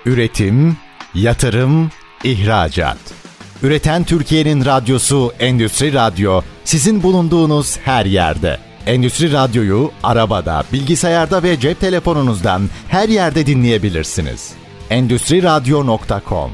Üretim, 0.07 0.77
yatırım, 1.15 1.91
ihracat. 2.25 3.24
Üreten 3.65 4.05
Türkiye'nin 4.05 4.65
radyosu 4.65 5.33
Endüstri 5.41 5.95
Radyo 5.95 6.41
sizin 6.65 7.03
bulunduğunuz 7.03 7.79
her 7.79 8.07
yerde. 8.07 8.57
Endüstri 8.87 9.33
Radyo'yu 9.33 9.91
arabada, 10.03 10.63
bilgisayarda 10.73 11.43
ve 11.43 11.61
cep 11.61 11.81
telefonunuzdan 11.81 12.63
her 12.89 13.09
yerde 13.09 13.47
dinleyebilirsiniz. 13.47 14.55
Endüstri 14.91 15.43
Radyo.com 15.43 16.51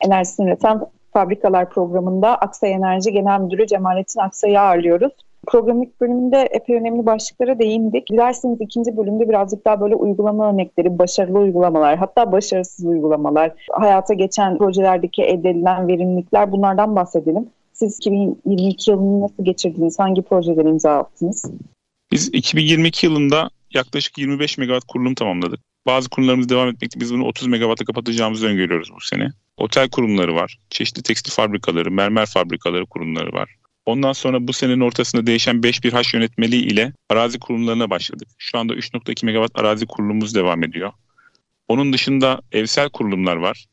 Enerjisini 0.00 0.46
üreten 0.48 0.80
Fabrikalar 1.12 1.70
programında 1.70 2.36
Aksay 2.36 2.72
Enerji 2.72 3.12
Genel 3.12 3.40
Müdürü 3.40 3.66
Cemalettin 3.66 4.20
Aksay'ı 4.20 4.60
ağırlıyoruz. 4.60 5.12
Programın 5.46 5.82
ilk 5.82 6.00
bölümünde 6.00 6.48
epey 6.50 6.76
önemli 6.76 7.06
başlıklara 7.06 7.58
değindik. 7.58 8.10
Dilerseniz 8.10 8.60
ikinci 8.60 8.96
bölümde 8.96 9.28
birazcık 9.28 9.64
daha 9.64 9.80
böyle 9.80 9.94
uygulama 9.94 10.52
örnekleri, 10.52 10.98
başarılı 10.98 11.38
uygulamalar, 11.38 11.98
hatta 11.98 12.32
başarısız 12.32 12.84
uygulamalar, 12.84 13.52
hayata 13.70 14.14
geçen 14.14 14.58
projelerdeki 14.58 15.22
elde 15.22 15.50
edilen 15.50 15.88
verimlilikler 15.88 16.52
bunlardan 16.52 16.96
bahsedelim. 16.96 17.46
Siz 17.72 17.96
2022 17.96 18.90
yılını 18.90 19.20
nasıl 19.20 19.44
geçirdiniz? 19.44 19.98
Hangi 19.98 20.22
projeleri 20.22 20.68
imza 20.68 20.98
attınız? 20.98 21.50
Biz 22.12 22.28
2022 22.28 23.06
yılında 23.06 23.50
yaklaşık 23.74 24.18
25 24.18 24.58
megawatt 24.58 24.84
kurulum 24.84 25.14
tamamladık. 25.14 25.60
Bazı 25.86 26.10
kurumlarımız 26.10 26.48
devam 26.48 26.68
etmekte. 26.68 27.00
Biz 27.00 27.14
bunu 27.14 27.24
30 27.24 27.48
megawatt'a 27.48 27.84
kapatacağımızı 27.84 28.46
öngörüyoruz 28.46 28.90
bu 28.96 29.00
sene. 29.00 29.28
Otel 29.56 29.90
kurumları 29.90 30.34
var. 30.34 30.58
Çeşitli 30.70 31.02
tekstil 31.02 31.32
fabrikaları, 31.32 31.90
mermer 31.90 32.26
fabrikaları 32.26 32.86
kurumları 32.86 33.32
var. 33.32 33.56
Ondan 33.86 34.12
sonra 34.12 34.48
bu 34.48 34.52
senenin 34.52 34.80
ortasında 34.80 35.26
değişen 35.26 35.56
5.1H 35.56 36.16
yönetmeliği 36.16 36.64
ile 36.64 36.92
arazi 37.08 37.38
kurumlarına 37.38 37.90
başladık. 37.90 38.28
Şu 38.38 38.58
anda 38.58 38.74
3.2 38.74 39.26
megawatt 39.26 39.58
arazi 39.58 39.86
kurulumumuz 39.86 40.34
devam 40.34 40.64
ediyor. 40.64 40.92
Onun 41.68 41.92
dışında 41.92 42.40
evsel 42.52 42.90
kurulumlar 42.90 43.36
var. 43.36 43.66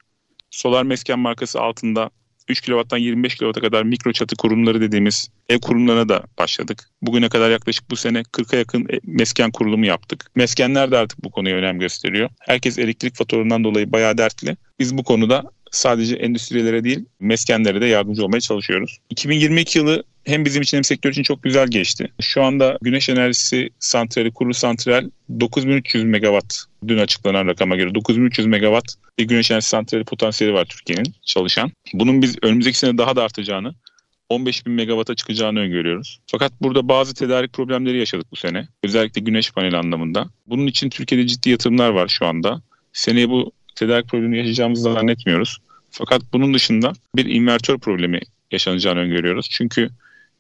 Solar 0.52 0.84
Mesken 0.84 1.20
markası 1.20 1.62
altında 1.62 2.10
3 2.50 2.62
kW'dan 2.62 2.98
25 2.98 3.36
kW'a 3.36 3.52
kadar 3.52 3.84
mikro 3.84 4.12
çatı 4.12 4.36
kurumları 4.36 4.82
dediğimiz 4.82 5.30
ev 5.50 5.60
kurumlarına 5.60 6.10
da 6.10 6.24
başladık. 6.38 6.90
Bugüne 7.02 7.30
kadar 7.30 7.50
yaklaşık 7.50 7.90
bu 7.90 7.96
sene 7.96 8.20
40'a 8.20 8.58
yakın 8.58 8.82
e, 8.82 9.00
mesken 9.04 9.52
kurulumu 9.52 9.86
yaptık. 9.86 10.32
Meskenler 10.36 10.92
de 10.92 10.98
artık 10.98 11.24
bu 11.24 11.32
konuya 11.32 11.56
önem 11.56 11.80
gösteriyor. 11.80 12.30
Herkes 12.40 12.80
elektrik 12.80 13.16
faturasından 13.16 13.64
dolayı 13.64 13.92
bayağı 13.92 14.18
dertli. 14.18 14.58
Biz 14.80 14.98
bu 14.98 15.04
konuda 15.04 15.44
sadece 15.72 16.16
endüstrilere 16.16 16.84
değil 16.84 17.06
meskenlere 17.20 17.82
de 17.82 17.86
yardımcı 17.86 18.26
olmaya 18.26 18.42
çalışıyoruz. 18.42 18.98
2022 19.10 19.78
yılı 19.78 20.04
hem 20.24 20.46
bizim 20.46 20.62
için 20.62 20.78
hem 20.78 20.84
sektör 20.84 21.12
için 21.12 21.24
çok 21.24 21.44
güzel 21.44 21.68
geçti. 21.68 22.12
Şu 22.22 22.44
anda 22.44 22.78
güneş 22.82 23.10
enerjisi 23.10 23.70
santrali, 23.80 24.32
kurulu 24.32 24.54
santral 24.54 25.10
9300 25.40 26.04
megawatt 26.04 26.56
dün 26.88 26.98
açıklanan 26.98 27.48
rakama 27.48 27.76
göre 27.76 27.96
9300 27.96 28.48
megawatt 28.48 28.96
bir 29.20 29.28
güneş 29.28 29.52
enerjisi 29.52 29.70
santrali 29.70 30.04
potansiyeli 30.04 30.54
var 30.54 30.66
Türkiye'nin 30.66 31.14
çalışan. 31.26 31.72
Bunun 31.94 32.22
biz 32.22 32.36
önümüzdeki 32.42 32.78
sene 32.78 32.98
daha 32.98 33.16
da 33.16 33.24
artacağını 33.24 33.74
15 34.30 34.66
bin 34.66 34.74
megawatt'a 34.74 35.16
çıkacağını 35.16 35.60
öngörüyoruz. 35.60 36.20
Fakat 36.28 36.52
burada 36.62 36.88
bazı 36.88 37.14
tedarik 37.14 37.54
problemleri 37.54 38.00
yaşadık 38.00 38.28
bu 38.32 38.36
sene. 38.36 38.68
Özellikle 38.84 39.22
güneş 39.22 39.52
paneli 39.52 39.78
anlamında. 39.78 40.30
Bunun 40.48 40.68
için 40.68 40.90
Türkiye'de 40.90 41.28
ciddi 41.28 41.50
yatırımlar 41.50 41.90
var 41.90 42.08
şu 42.08 42.26
anda. 42.26 42.62
Seneye 42.94 43.30
bu 43.30 43.52
tedarik 43.80 44.08
problemi 44.08 44.38
yaşayacağımızı 44.38 44.94
zannetmiyoruz. 44.94 45.58
Fakat 45.92 46.22
bunun 46.34 46.54
dışında 46.54 46.92
bir 47.16 47.26
invertör 47.26 47.78
problemi 47.78 48.20
yaşanacağını 48.52 49.00
öngörüyoruz. 49.00 49.50
Çünkü 49.50 49.90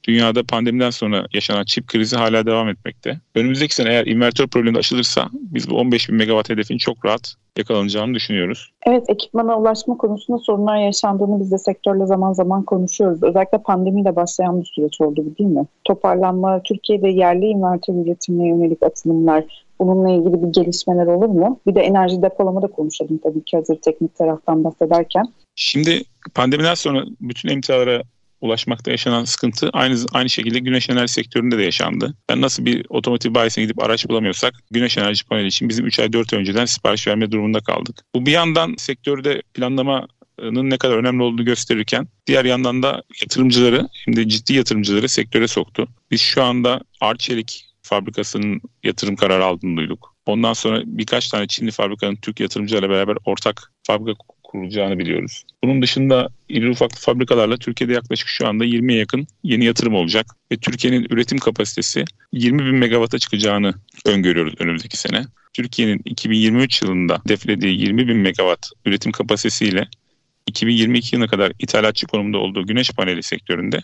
dünyada 0.03 0.43
pandemiden 0.43 0.89
sonra 0.89 1.25
yaşanan 1.33 1.63
çip 1.63 1.87
krizi 1.87 2.15
hala 2.15 2.45
devam 2.45 2.69
etmekte. 2.69 3.19
Önümüzdeki 3.35 3.75
sene 3.75 3.89
eğer 3.89 4.05
invertör 4.05 4.47
problemi 4.47 4.77
aşılırsa 4.77 5.29
biz 5.33 5.69
bu 5.69 5.75
15 5.75 6.09
bin 6.09 6.15
megawatt 6.15 6.49
hedefini 6.49 6.79
çok 6.79 7.05
rahat 7.05 7.35
yakalanacağını 7.57 8.13
düşünüyoruz. 8.13 8.71
Evet 8.87 9.09
ekipmana 9.09 9.59
ulaşma 9.59 9.97
konusunda 9.97 10.37
sorunlar 10.37 10.77
yaşandığını 10.77 11.39
biz 11.39 11.51
de 11.51 11.57
sektörle 11.57 12.05
zaman 12.05 12.33
zaman 12.33 12.63
konuşuyoruz. 12.63 13.23
Özellikle 13.23 13.57
pandemiyle 13.57 14.15
başlayan 14.15 14.61
bir 14.61 14.65
süreç 14.65 15.01
oldu 15.01 15.25
değil 15.39 15.49
mi? 15.49 15.65
Toparlanma, 15.83 16.63
Türkiye'de 16.63 17.07
yerli 17.07 17.45
invertör 17.45 17.93
üretimine 17.93 18.47
yönelik 18.47 18.83
atılımlar, 18.83 19.43
bununla 19.79 20.09
ilgili 20.09 20.43
bir 20.43 20.47
gelişmeler 20.47 21.05
olur 21.05 21.29
mu? 21.29 21.59
Bir 21.67 21.75
de 21.75 21.81
enerji 21.81 22.21
depolama 22.21 22.61
da 22.61 22.67
konuşalım 22.67 23.19
tabii 23.23 23.43
ki 23.43 23.57
hazır 23.57 23.75
teknik 23.75 24.15
taraftan 24.15 24.63
bahsederken. 24.63 25.25
Şimdi 25.55 26.03
pandemiden 26.35 26.73
sonra 26.73 27.03
bütün 27.21 27.49
emtialara 27.49 28.03
ulaşmakta 28.41 28.91
yaşanan 28.91 29.23
sıkıntı 29.25 29.69
aynı 29.73 29.95
aynı 30.13 30.29
şekilde 30.29 30.59
güneş 30.59 30.89
enerji 30.89 31.13
sektöründe 31.13 31.57
de 31.57 31.63
yaşandı. 31.63 32.13
Yani 32.29 32.41
nasıl 32.41 32.65
bir 32.65 32.85
otomotiv 32.89 33.33
bayisine 33.33 33.63
gidip 33.63 33.83
araç 33.83 34.09
bulamıyorsak 34.09 34.53
güneş 34.71 34.97
enerji 34.97 35.25
paneli 35.25 35.47
için 35.47 35.69
bizim 35.69 35.85
3 35.85 35.99
ay 35.99 36.13
4 36.13 36.33
ay 36.33 36.39
önceden 36.39 36.65
sipariş 36.65 37.07
verme 37.07 37.31
durumunda 37.31 37.59
kaldık. 37.59 37.95
Bu 38.15 38.25
bir 38.25 38.31
yandan 38.31 38.75
sektörde 38.77 39.41
planlamanın 39.53 40.69
ne 40.69 40.77
kadar 40.77 40.97
önemli 40.97 41.23
olduğunu 41.23 41.45
gösterirken 41.45 42.07
diğer 42.27 42.45
yandan 42.45 42.83
da 42.83 43.03
yatırımcıları 43.21 43.87
şimdi 44.03 44.29
ciddi 44.29 44.53
yatırımcıları 44.53 45.09
sektöre 45.09 45.47
soktu. 45.47 45.87
Biz 46.11 46.21
şu 46.21 46.43
anda 46.43 46.81
Arçelik 47.01 47.68
fabrikasının 47.89 48.61
yatırım 48.83 49.15
kararı 49.15 49.45
aldığını 49.45 49.77
duyduk. 49.77 50.15
Ondan 50.25 50.53
sonra 50.53 50.81
birkaç 50.85 51.29
tane 51.29 51.47
Çinli 51.47 51.71
fabrikanın 51.71 52.15
Türk 52.15 52.39
yatırımcılarla 52.39 52.89
beraber 52.89 53.17
ortak 53.25 53.71
fabrika 53.83 54.23
kurulacağını 54.43 54.99
biliyoruz. 54.99 55.43
Bunun 55.63 55.81
dışında 55.81 56.29
iri 56.49 56.69
ufaklı 56.69 56.99
fabrikalarla 56.99 57.57
Türkiye'de 57.57 57.93
yaklaşık 57.93 58.27
şu 58.27 58.47
anda 58.47 58.65
20'ye 58.65 58.99
yakın 58.99 59.27
yeni 59.43 59.65
yatırım 59.65 59.95
olacak 59.95 60.25
ve 60.51 60.57
Türkiye'nin 60.57 61.07
üretim 61.09 61.37
kapasitesi 61.37 62.05
20 62.33 62.65
bin 62.65 62.75
megawata 62.75 63.19
çıkacağını 63.19 63.73
öngörüyoruz 64.05 64.53
önümüzdeki 64.59 64.97
sene. 64.97 65.25
Türkiye'nin 65.53 66.01
2023 66.05 66.81
yılında 66.81 67.21
deflediği 67.27 67.81
20 67.81 68.07
bin 68.07 68.17
megawatt 68.17 68.69
üretim 68.85 69.11
kapasitesiyle 69.11 69.87
2022 70.47 71.15
yılına 71.15 71.27
kadar 71.27 71.51
ithalatçı 71.59 72.07
konumda 72.07 72.37
olduğu 72.37 72.67
güneş 72.67 72.91
paneli 72.91 73.23
sektöründe 73.23 73.79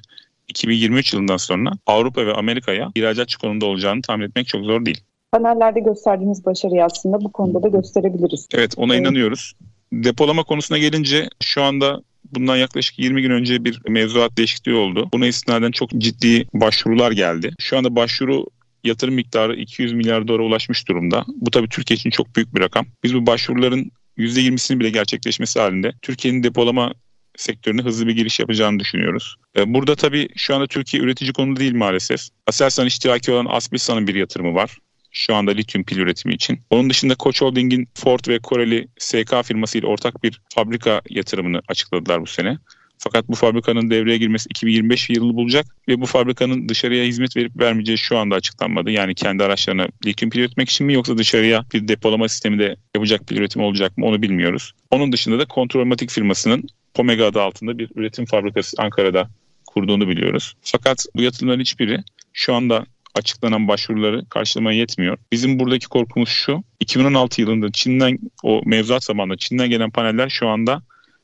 2023 0.48 1.14
yılından 1.14 1.38
sonra 1.38 1.72
Avrupa 1.86 2.26
ve 2.26 2.34
Amerika'ya 2.34 2.92
ihracatçı 2.96 3.40
konumda 3.40 3.66
olacağını 3.66 4.02
tahmin 4.02 4.26
etmek 4.26 4.48
çok 4.48 4.66
zor 4.66 4.86
değil. 4.86 5.02
Panellerde 5.32 5.80
gösterdiğimiz 5.80 6.46
başarıyı 6.46 6.86
aslında 6.86 7.22
bu 7.22 7.32
konuda 7.32 7.64
da 7.64 7.68
gösterebiliriz. 7.68 8.48
Evet 8.54 8.74
ona 8.78 8.96
evet. 8.96 9.06
inanıyoruz. 9.06 9.54
Depolama 9.94 10.44
konusuna 10.44 10.78
gelince 10.78 11.30
şu 11.44 11.64
anda 11.64 12.02
bundan 12.32 12.56
yaklaşık 12.56 13.00
20 13.00 13.22
gün 13.22 13.32
önce 13.32 13.66
bir 13.66 13.82
mevzuat 13.88 14.38
değişikliği 14.38 14.76
oldu. 14.76 15.10
Buna 15.14 15.28
istinaden 15.28 15.72
çok 15.72 15.90
ciddi 15.90 16.48
başvurular 16.54 17.12
geldi. 17.12 17.54
Şu 17.60 17.78
anda 17.78 17.96
başvuru 17.96 18.46
yatırım 18.84 19.16
miktarı 19.16 19.56
200 19.56 19.94
milyar 19.94 20.28
dolara 20.28 20.44
ulaşmış 20.44 20.88
durumda. 20.88 21.26
Bu 21.28 21.52
tabii 21.52 21.70
Türkiye 21.70 21.96
için 21.96 22.10
çok 22.10 22.36
büyük 22.36 22.56
bir 22.56 22.62
rakam. 22.62 22.86
Biz 23.04 23.16
bu 23.16 23.26
başvuruların 23.26 23.92
%20'sinin 24.18 24.80
bile 24.80 24.90
gerçekleşmesi 24.90 25.60
halinde 25.60 25.92
Türkiye'nin 26.02 26.44
depolama 26.44 26.94
sektörüne 27.38 27.82
hızlı 27.82 28.08
bir 28.08 28.16
giriş 28.16 28.40
yapacağını 28.40 28.80
düşünüyoruz. 28.80 29.36
E, 29.58 29.74
burada 29.74 29.96
tabii 29.96 30.28
şu 30.36 30.56
anda 30.56 30.68
Türkiye 30.68 31.04
üretici 31.04 31.34
konuda 31.34 31.60
değil 31.60 31.76
maalesef. 31.76 32.22
Aselsan 32.48 32.86
iştiraki 32.86 33.32
olan 33.32 33.48
Asbilsan'ın 33.50 34.08
bir 34.08 34.16
yatırımı 34.16 34.54
var 34.54 34.78
şu 35.16 35.36
anda 35.36 35.52
lityum 35.52 35.84
pil 35.84 35.98
üretimi 35.98 36.34
için. 36.34 36.62
Onun 36.70 36.90
dışında 36.90 37.16
Koç 37.16 37.42
Holding'in 37.42 37.88
Ford 37.94 38.20
ve 38.28 38.40
Koreli 38.40 38.88
SK 39.00 39.44
firması 39.44 39.78
ile 39.78 39.88
ortak 39.88 40.24
bir 40.24 40.42
fabrika 40.56 41.02
yatırımını 41.10 41.62
açıkladılar 41.68 42.22
bu 42.22 42.26
sene. 42.26 42.58
Fakat 42.98 43.28
bu 43.28 43.36
fabrikanın 43.36 43.90
devreye 43.90 44.18
girmesi 44.18 44.48
2025 44.50 45.10
yılı 45.10 45.36
bulacak 45.36 45.66
ve 45.88 46.02
bu 46.02 46.06
fabrikanın 46.06 46.70
dışarıya 46.70 47.06
hizmet 47.06 47.38
verip 47.38 47.60
vermeyeceği 47.60 47.98
şu 47.98 48.18
anda 48.18 48.36
açıklanmadı. 48.36 48.92
Yani 48.92 49.16
kendi 49.16 49.44
araçlarına 49.44 49.88
lityum 50.06 50.30
pil 50.30 50.40
üretmek 50.40 50.70
için 50.70 50.88
mi 50.88 50.94
yoksa 50.94 51.18
dışarıya 51.18 51.66
bir 51.74 51.88
depolama 51.88 52.30
sistemi 52.30 52.60
de 52.60 52.76
yapacak 52.96 53.28
pil 53.28 53.38
üretimi 53.38 53.66
olacak 53.66 53.98
mı 53.98 54.06
onu 54.06 54.22
bilmiyoruz. 54.22 54.74
Onun 54.92 55.12
dışında 55.12 55.40
da 55.40 55.46
Kontrolmatik 55.46 56.12
firmasının 56.12 56.64
Pomega 56.96 57.26
adı 57.26 57.42
altında 57.42 57.78
bir 57.78 57.90
üretim 57.96 58.26
fabrikası 58.26 58.78
Ankara'da 58.80 59.30
kurduğunu 59.66 60.10
biliyoruz. 60.10 60.54
Fakat 60.62 61.06
bu 61.16 61.22
yatırımların 61.22 61.60
hiçbiri 61.60 62.04
şu 62.34 62.54
anda 62.54 62.86
açıklanan 63.16 63.68
başvuruları 63.68 64.26
karşılamaya 64.30 64.80
yetmiyor. 64.80 65.18
Bizim 65.32 65.60
buradaki 65.60 65.88
korkumuz 65.88 66.30
şu. 66.30 66.64
2016 66.80 67.42
yılında 67.42 67.72
Çin'den 67.72 68.20
o 68.44 68.62
mevzuat 68.66 69.04
zamanında 69.04 69.38
Çin'den 69.38 69.70
gelen 69.70 69.92
paneller 69.92 70.30
şu 70.30 70.48
anda 70.48 70.82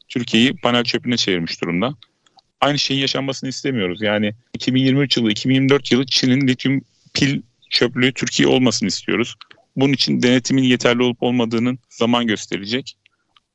Türkiye'yi 0.09 0.53
panel 0.53 0.83
çöpüne 0.83 1.17
çevirmiş 1.17 1.61
durumda. 1.61 1.95
Aynı 2.61 2.79
şeyin 2.79 3.01
yaşanmasını 3.01 3.49
istemiyoruz. 3.49 4.01
Yani 4.01 4.33
2023 4.53 5.17
yılı, 5.17 5.31
2024 5.31 5.91
yılı 5.91 6.05
Çin'in 6.05 6.47
lityum 6.47 6.81
pil 7.13 7.41
çöplüğü 7.69 8.13
Türkiye 8.13 8.47
olmasını 8.47 8.87
istiyoruz. 8.87 9.35
Bunun 9.75 9.93
için 9.93 10.21
denetimin 10.21 10.63
yeterli 10.63 11.03
olup 11.03 11.23
olmadığının 11.23 11.79
zaman 11.89 12.27
gösterecek. 12.27 12.97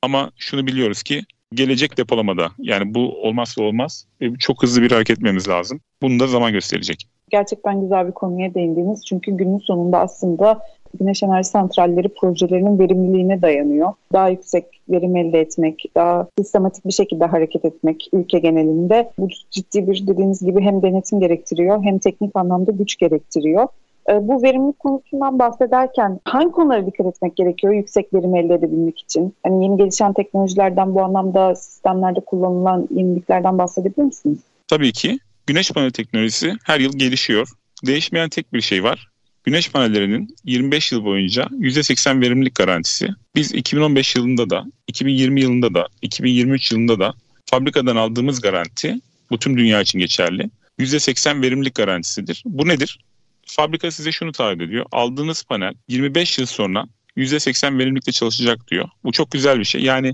Ama 0.03 0.31
şunu 0.37 0.67
biliyoruz 0.67 1.03
ki 1.03 1.25
gelecek 1.53 1.99
depolamada 1.99 2.49
yani 2.59 2.95
bu 2.95 3.23
olmazsa 3.23 3.63
olmaz 3.63 4.07
ve 4.21 4.31
çok 4.39 4.63
hızlı 4.63 4.83
bir 4.83 4.91
hareket 4.91 5.19
etmemiz 5.19 5.49
lazım. 5.49 5.81
Bunu 6.03 6.21
da 6.21 6.27
zaman 6.27 6.53
gösterecek. 6.53 7.09
Gerçekten 7.31 7.81
güzel 7.81 8.07
bir 8.07 8.13
konuya 8.13 8.55
değindiniz. 8.55 9.07
Çünkü 9.07 9.33
günün 9.33 9.59
sonunda 9.59 9.99
aslında 9.99 10.61
güneş 11.01 11.23
enerji 11.23 11.49
santralleri 11.49 12.09
projelerinin 12.09 12.79
verimliliğine 12.79 13.43
dayanıyor. 13.43 13.93
Daha 14.13 14.29
yüksek 14.29 14.65
verim 14.89 15.17
elde 15.17 15.41
etmek, 15.41 15.85
daha 15.95 16.29
sistematik 16.39 16.87
bir 16.87 16.93
şekilde 16.93 17.25
hareket 17.25 17.65
etmek 17.65 18.09
ülke 18.13 18.39
genelinde 18.39 19.11
bu 19.19 19.29
ciddi 19.51 19.87
bir 19.87 20.07
dediğiniz 20.07 20.45
gibi 20.45 20.61
hem 20.61 20.83
denetim 20.83 21.21
gerektiriyor 21.21 21.85
hem 21.85 21.99
teknik 21.99 22.37
anlamda 22.37 22.71
güç 22.73 22.97
gerektiriyor. 22.97 23.69
Ee, 24.09 24.29
bu 24.29 24.43
verimlilik 24.43 24.79
konusundan 24.79 25.39
bahsederken 25.39 26.21
hangi 26.25 26.51
konulara 26.51 26.87
dikkat 26.87 27.07
etmek 27.07 27.37
gerekiyor 27.37 27.75
yüksek 27.75 28.15
verim 28.15 28.37
elde 28.37 28.55
edebilmek 28.55 28.99
için? 28.99 29.35
Hani 29.43 29.65
yeni 29.65 29.77
gelişen 29.77 30.13
teknolojilerden 30.13 30.95
bu 30.95 31.03
anlamda 31.03 31.55
sistemlerde 31.55 32.21
kullanılan 32.21 32.89
yeniliklerden 32.91 33.59
bahsedebilir 33.59 34.05
misiniz? 34.05 34.39
Tabii 34.69 34.93
ki. 34.93 35.19
Güneş 35.47 35.71
paneli 35.71 35.93
teknolojisi 35.93 36.53
her 36.65 36.81
yıl 36.81 36.99
gelişiyor. 36.99 37.49
Değişmeyen 37.87 38.29
tek 38.29 38.53
bir 38.53 38.61
şey 38.61 38.85
var. 38.85 39.09
Güneş 39.45 39.71
panellerinin 39.71 40.37
25 40.45 40.93
yıl 40.93 41.05
boyunca 41.05 41.49
%80 41.51 42.21
verimlilik 42.21 42.55
garantisi. 42.55 43.09
Biz 43.35 43.55
2015 43.55 44.17
yılında 44.17 44.51
da, 44.51 44.65
2020 44.87 45.41
yılında 45.41 45.75
da, 45.75 45.87
2023 46.03 46.73
yılında 46.73 46.99
da 46.99 47.15
fabrikadan 47.47 47.97
aldığımız 47.97 48.41
garanti, 48.41 49.01
bu 49.31 49.39
tüm 49.39 49.59
dünya 49.59 49.81
için 49.81 49.99
geçerli, 49.99 50.51
%80 50.79 51.43
verimlilik 51.43 51.75
garantisidir. 51.75 52.43
Bu 52.47 52.69
nedir? 52.69 53.01
Fabrika 53.47 53.91
size 53.91 54.13
şunu 54.13 54.33
taahhüt 54.33 54.61
ediyor. 54.61 54.87
Aldığınız 54.93 55.43
panel 55.45 55.75
25 55.89 56.39
yıl 56.39 56.47
sonra 56.47 56.87
%80 57.17 57.79
verimlilikle 57.79 58.13
çalışacak 58.13 58.69
diyor. 58.71 58.89
Bu 59.05 59.13
çok 59.13 59.31
güzel 59.31 59.59
bir 59.59 59.65
şey. 59.65 59.83
Yani 59.83 60.13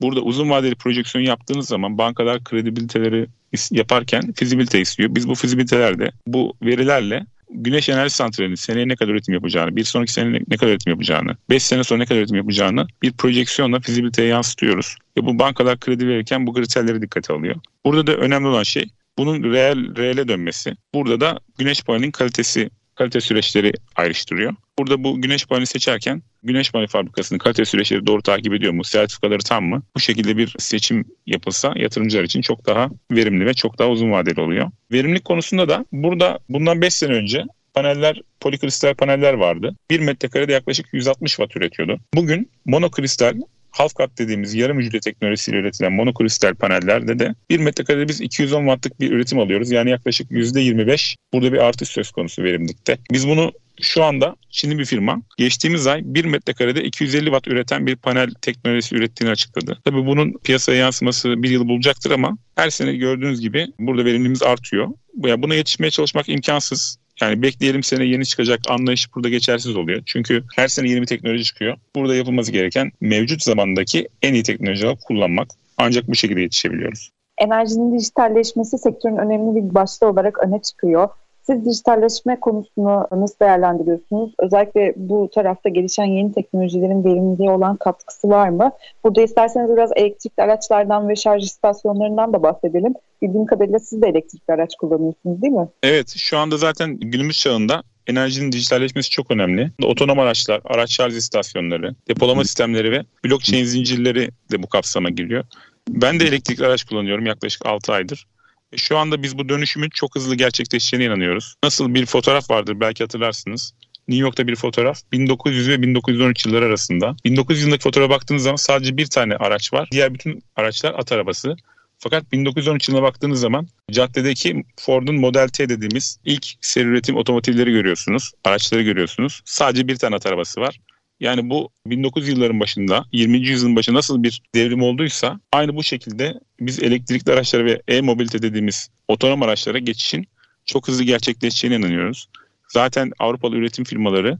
burada 0.00 0.20
uzun 0.20 0.50
vadeli 0.50 0.74
projeksiyon 0.74 1.24
yaptığınız 1.24 1.68
zaman 1.68 1.98
bankalar 1.98 2.44
kredibiliteleri 2.44 3.26
yaparken 3.70 4.32
fizibilite 4.32 4.80
istiyor. 4.80 5.14
Biz 5.14 5.28
bu 5.28 5.34
fizibilitelerde 5.34 6.10
bu 6.26 6.54
verilerle 6.62 7.26
güneş 7.50 7.88
enerji 7.88 8.14
santralinin 8.14 8.54
seneye 8.54 8.88
ne 8.88 8.96
kadar 8.96 9.12
üretim 9.12 9.34
yapacağını, 9.34 9.76
bir 9.76 9.84
sonraki 9.84 10.12
sene 10.12 10.40
ne 10.48 10.56
kadar 10.56 10.70
üretim 10.70 10.90
yapacağını, 10.90 11.36
5 11.50 11.62
sene 11.62 11.84
sonra 11.84 11.98
ne 11.98 12.06
kadar 12.06 12.20
üretim 12.20 12.36
yapacağını 12.36 12.86
bir 13.02 13.12
projeksiyonla 13.12 13.80
fizibiliteye 13.80 14.28
yansıtıyoruz. 14.28 14.96
Ve 15.18 15.26
bu 15.26 15.38
bankalar 15.38 15.80
kredi 15.80 16.08
verirken 16.08 16.46
bu 16.46 16.52
kriterleri 16.52 17.02
dikkate 17.02 17.32
alıyor. 17.32 17.56
Burada 17.84 18.06
da 18.06 18.12
önemli 18.12 18.48
olan 18.48 18.62
şey 18.62 18.84
bunun 19.18 19.52
reel, 19.52 19.96
reele 19.96 20.28
dönmesi. 20.28 20.76
Burada 20.94 21.20
da 21.20 21.40
güneş 21.58 21.82
panelinin 21.82 22.10
kalitesi 22.10 22.70
kalite 22.94 23.20
süreçleri 23.20 23.72
ayrıştırıyor. 23.96 24.54
Burada 24.78 25.04
bu 25.04 25.22
güneş 25.22 25.46
paneli 25.46 25.66
seçerken 25.66 26.22
güneş 26.42 26.72
paneli 26.72 26.88
fabrikasının 26.88 27.38
kalite 27.38 27.64
süreçleri 27.64 28.06
doğru 28.06 28.22
takip 28.22 28.54
ediyor 28.54 28.72
mu? 28.72 28.84
Sertifikaları 28.84 29.42
tam 29.42 29.64
mı? 29.64 29.82
Bu 29.96 30.00
şekilde 30.00 30.36
bir 30.36 30.54
seçim 30.58 31.04
yapılsa 31.26 31.72
yatırımcılar 31.76 32.24
için 32.24 32.40
çok 32.40 32.66
daha 32.66 32.90
verimli 33.10 33.46
ve 33.46 33.54
çok 33.54 33.78
daha 33.78 33.88
uzun 33.88 34.12
vadeli 34.12 34.40
oluyor. 34.40 34.70
Verimlilik 34.92 35.24
konusunda 35.24 35.68
da 35.68 35.84
burada 35.92 36.38
bundan 36.48 36.80
5 36.80 36.94
sene 36.94 37.12
önce 37.12 37.44
paneller, 37.74 38.20
polikristal 38.40 38.94
paneller 38.94 39.34
vardı. 39.34 39.76
1 39.90 40.00
metrekarede 40.00 40.52
yaklaşık 40.52 40.86
160 40.92 41.30
watt 41.30 41.56
üretiyordu. 41.56 42.00
Bugün 42.14 42.50
monokristal 42.64 43.34
half 43.74 43.94
cut 43.96 44.18
dediğimiz 44.18 44.54
yarım 44.54 44.78
hücre 44.78 45.00
teknolojisiyle 45.00 45.58
üretilen 45.58 45.92
monokristal 45.92 46.54
panellerde 46.54 47.18
de 47.18 47.34
1 47.50 47.60
metrekarede 47.60 48.08
biz 48.08 48.20
210 48.20 48.60
wattlık 48.60 49.00
bir 49.00 49.12
üretim 49.12 49.38
alıyoruz. 49.38 49.70
Yani 49.70 49.90
yaklaşık 49.90 50.30
%25 50.30 51.16
burada 51.32 51.52
bir 51.52 51.58
artış 51.58 51.88
söz 51.88 52.10
konusu 52.10 52.42
verimlilikte. 52.42 52.98
Biz 53.12 53.28
bunu 53.28 53.52
şu 53.80 54.04
anda 54.04 54.36
Çinli 54.50 54.78
bir 54.78 54.84
firma 54.84 55.22
geçtiğimiz 55.38 55.86
ay 55.86 56.00
1 56.04 56.24
metrekarede 56.24 56.84
250 56.84 57.24
watt 57.24 57.48
üreten 57.48 57.86
bir 57.86 57.96
panel 57.96 58.30
teknolojisi 58.42 58.96
ürettiğini 58.96 59.32
açıkladı. 59.32 59.78
Tabii 59.84 60.06
bunun 60.06 60.32
piyasaya 60.44 60.78
yansıması 60.78 61.42
bir 61.42 61.50
yıl 61.50 61.68
bulacaktır 61.68 62.10
ama 62.10 62.38
her 62.56 62.70
sene 62.70 62.96
gördüğünüz 62.96 63.40
gibi 63.40 63.66
burada 63.78 64.04
verimliliğimiz 64.04 64.42
artıyor. 64.42 64.88
Buna 65.14 65.54
yetişmeye 65.54 65.90
çalışmak 65.90 66.28
imkansız. 66.28 66.98
Yani 67.20 67.42
bekleyelim 67.42 67.82
sene 67.82 68.04
yeni 68.04 68.26
çıkacak 68.26 68.60
anlayış 68.68 69.14
burada 69.14 69.28
geçersiz 69.28 69.76
oluyor. 69.76 70.02
Çünkü 70.06 70.44
her 70.56 70.68
sene 70.68 70.88
yeni 70.90 71.00
bir 71.02 71.06
teknoloji 71.06 71.44
çıkıyor. 71.44 71.76
Burada 71.96 72.14
yapılması 72.14 72.52
gereken 72.52 72.92
mevcut 73.00 73.42
zamandaki 73.42 74.08
en 74.22 74.34
iyi 74.34 74.42
teknolojileri 74.42 74.96
kullanmak. 74.96 75.48
Ancak 75.78 76.08
bu 76.08 76.14
şekilde 76.14 76.40
yetişebiliyoruz. 76.40 77.10
Enerjinin 77.38 77.98
dijitalleşmesi 77.98 78.78
sektörün 78.78 79.16
önemli 79.16 79.56
bir 79.56 79.74
başlığı 79.74 80.06
olarak 80.06 80.38
öne 80.46 80.62
çıkıyor. 80.62 81.08
Siz 81.46 81.64
dijitalleşme 81.64 82.40
konusunu 82.40 83.06
nasıl 83.12 83.38
değerlendiriyorsunuz? 83.40 84.34
Özellikle 84.38 84.92
bu 84.96 85.30
tarafta 85.34 85.68
gelişen 85.68 86.04
yeni 86.04 86.32
teknolojilerin 86.32 87.04
verimliliğe 87.04 87.50
olan 87.50 87.76
katkısı 87.76 88.28
var 88.28 88.48
mı? 88.48 88.70
Burada 89.04 89.22
isterseniz 89.22 89.70
biraz 89.70 89.90
elektrikli 89.96 90.40
araçlardan 90.40 91.08
ve 91.08 91.16
şarj 91.16 91.44
istasyonlarından 91.44 92.32
da 92.32 92.42
bahsedelim. 92.42 92.94
Bildiğim 93.22 93.46
kadarıyla 93.46 93.78
siz 93.78 94.02
de 94.02 94.08
elektrikli 94.08 94.52
araç 94.52 94.76
kullanıyorsunuz 94.76 95.42
değil 95.42 95.52
mi? 95.52 95.68
Evet, 95.82 96.14
şu 96.16 96.38
anda 96.38 96.56
zaten 96.56 96.96
günümüz 97.00 97.38
çağında 97.38 97.82
enerjinin 98.06 98.52
dijitalleşmesi 98.52 99.10
çok 99.10 99.30
önemli. 99.30 99.70
Otonom 99.84 100.18
araçlar, 100.18 100.60
araç 100.64 100.90
şarj 100.90 101.16
istasyonları, 101.16 101.94
depolama 102.08 102.44
sistemleri 102.44 102.92
ve 102.92 103.02
blockchain 103.24 103.64
zincirleri 103.64 104.28
de 104.52 104.62
bu 104.62 104.68
kapsama 104.68 105.10
giriyor. 105.10 105.44
Ben 105.88 106.20
de 106.20 106.24
elektrikli 106.24 106.66
araç 106.66 106.84
kullanıyorum 106.84 107.26
yaklaşık 107.26 107.66
6 107.66 107.92
aydır. 107.92 108.26
E, 108.74 108.76
şu 108.76 108.98
anda 108.98 109.22
biz 109.22 109.38
bu 109.38 109.48
dönüşümün 109.48 109.90
çok 109.90 110.14
hızlı 110.14 110.34
gerçekleşeceğine 110.34 111.06
inanıyoruz. 111.06 111.54
Nasıl 111.64 111.94
bir 111.94 112.06
fotoğraf 112.06 112.50
vardır 112.50 112.80
belki 112.80 113.04
hatırlarsınız. 113.04 113.72
New 114.08 114.22
York'ta 114.22 114.46
bir 114.46 114.56
fotoğraf 114.56 114.98
1900 115.12 115.68
ve 115.68 115.82
1913 115.82 116.46
yılları 116.46 116.64
arasında. 116.64 117.16
1900 117.24 117.62
yılındaki 117.62 117.82
fotoğrafa 117.82 118.10
baktığınız 118.10 118.42
zaman 118.42 118.56
sadece 118.56 118.96
bir 118.96 119.06
tane 119.06 119.36
araç 119.36 119.72
var. 119.72 119.88
Diğer 119.92 120.14
bütün 120.14 120.42
araçlar 120.56 120.94
at 120.98 121.12
arabası. 121.12 121.56
Fakat 121.98 122.32
1913 122.32 122.88
yılına 122.88 123.02
baktığınız 123.02 123.40
zaman 123.40 123.68
caddedeki 123.90 124.64
Ford'un 124.80 125.14
Model 125.14 125.48
T 125.48 125.68
dediğimiz 125.68 126.18
ilk 126.24 126.46
seri 126.60 126.84
üretim 126.84 127.16
otomotivleri 127.16 127.72
görüyorsunuz. 127.72 128.32
Araçları 128.44 128.82
görüyorsunuz. 128.82 129.42
Sadece 129.44 129.88
bir 129.88 129.96
tane 129.96 130.16
at 130.16 130.26
arabası 130.26 130.60
var. 130.60 130.80
Yani 131.20 131.50
bu 131.50 131.68
1900 131.86 132.28
yılların 132.28 132.60
başında 132.60 133.04
20. 133.12 133.38
yüzyılın 133.38 133.76
başında 133.76 133.96
nasıl 133.96 134.22
bir 134.22 134.42
devrim 134.54 134.82
olduysa 134.82 135.40
aynı 135.52 135.76
bu 135.76 135.82
şekilde 135.82 136.34
biz 136.60 136.82
elektrikli 136.82 137.32
araçlara 137.32 137.64
ve 137.64 137.82
e-mobilite 137.88 138.42
dediğimiz 138.42 138.90
otonom 139.08 139.42
araçlara 139.42 139.78
geçişin 139.78 140.26
çok 140.64 140.88
hızlı 140.88 141.04
gerçekleşeceğine 141.04 141.76
inanıyoruz. 141.76 142.28
Zaten 142.68 143.12
Avrupalı 143.18 143.56
üretim 143.56 143.84
firmaları, 143.84 144.38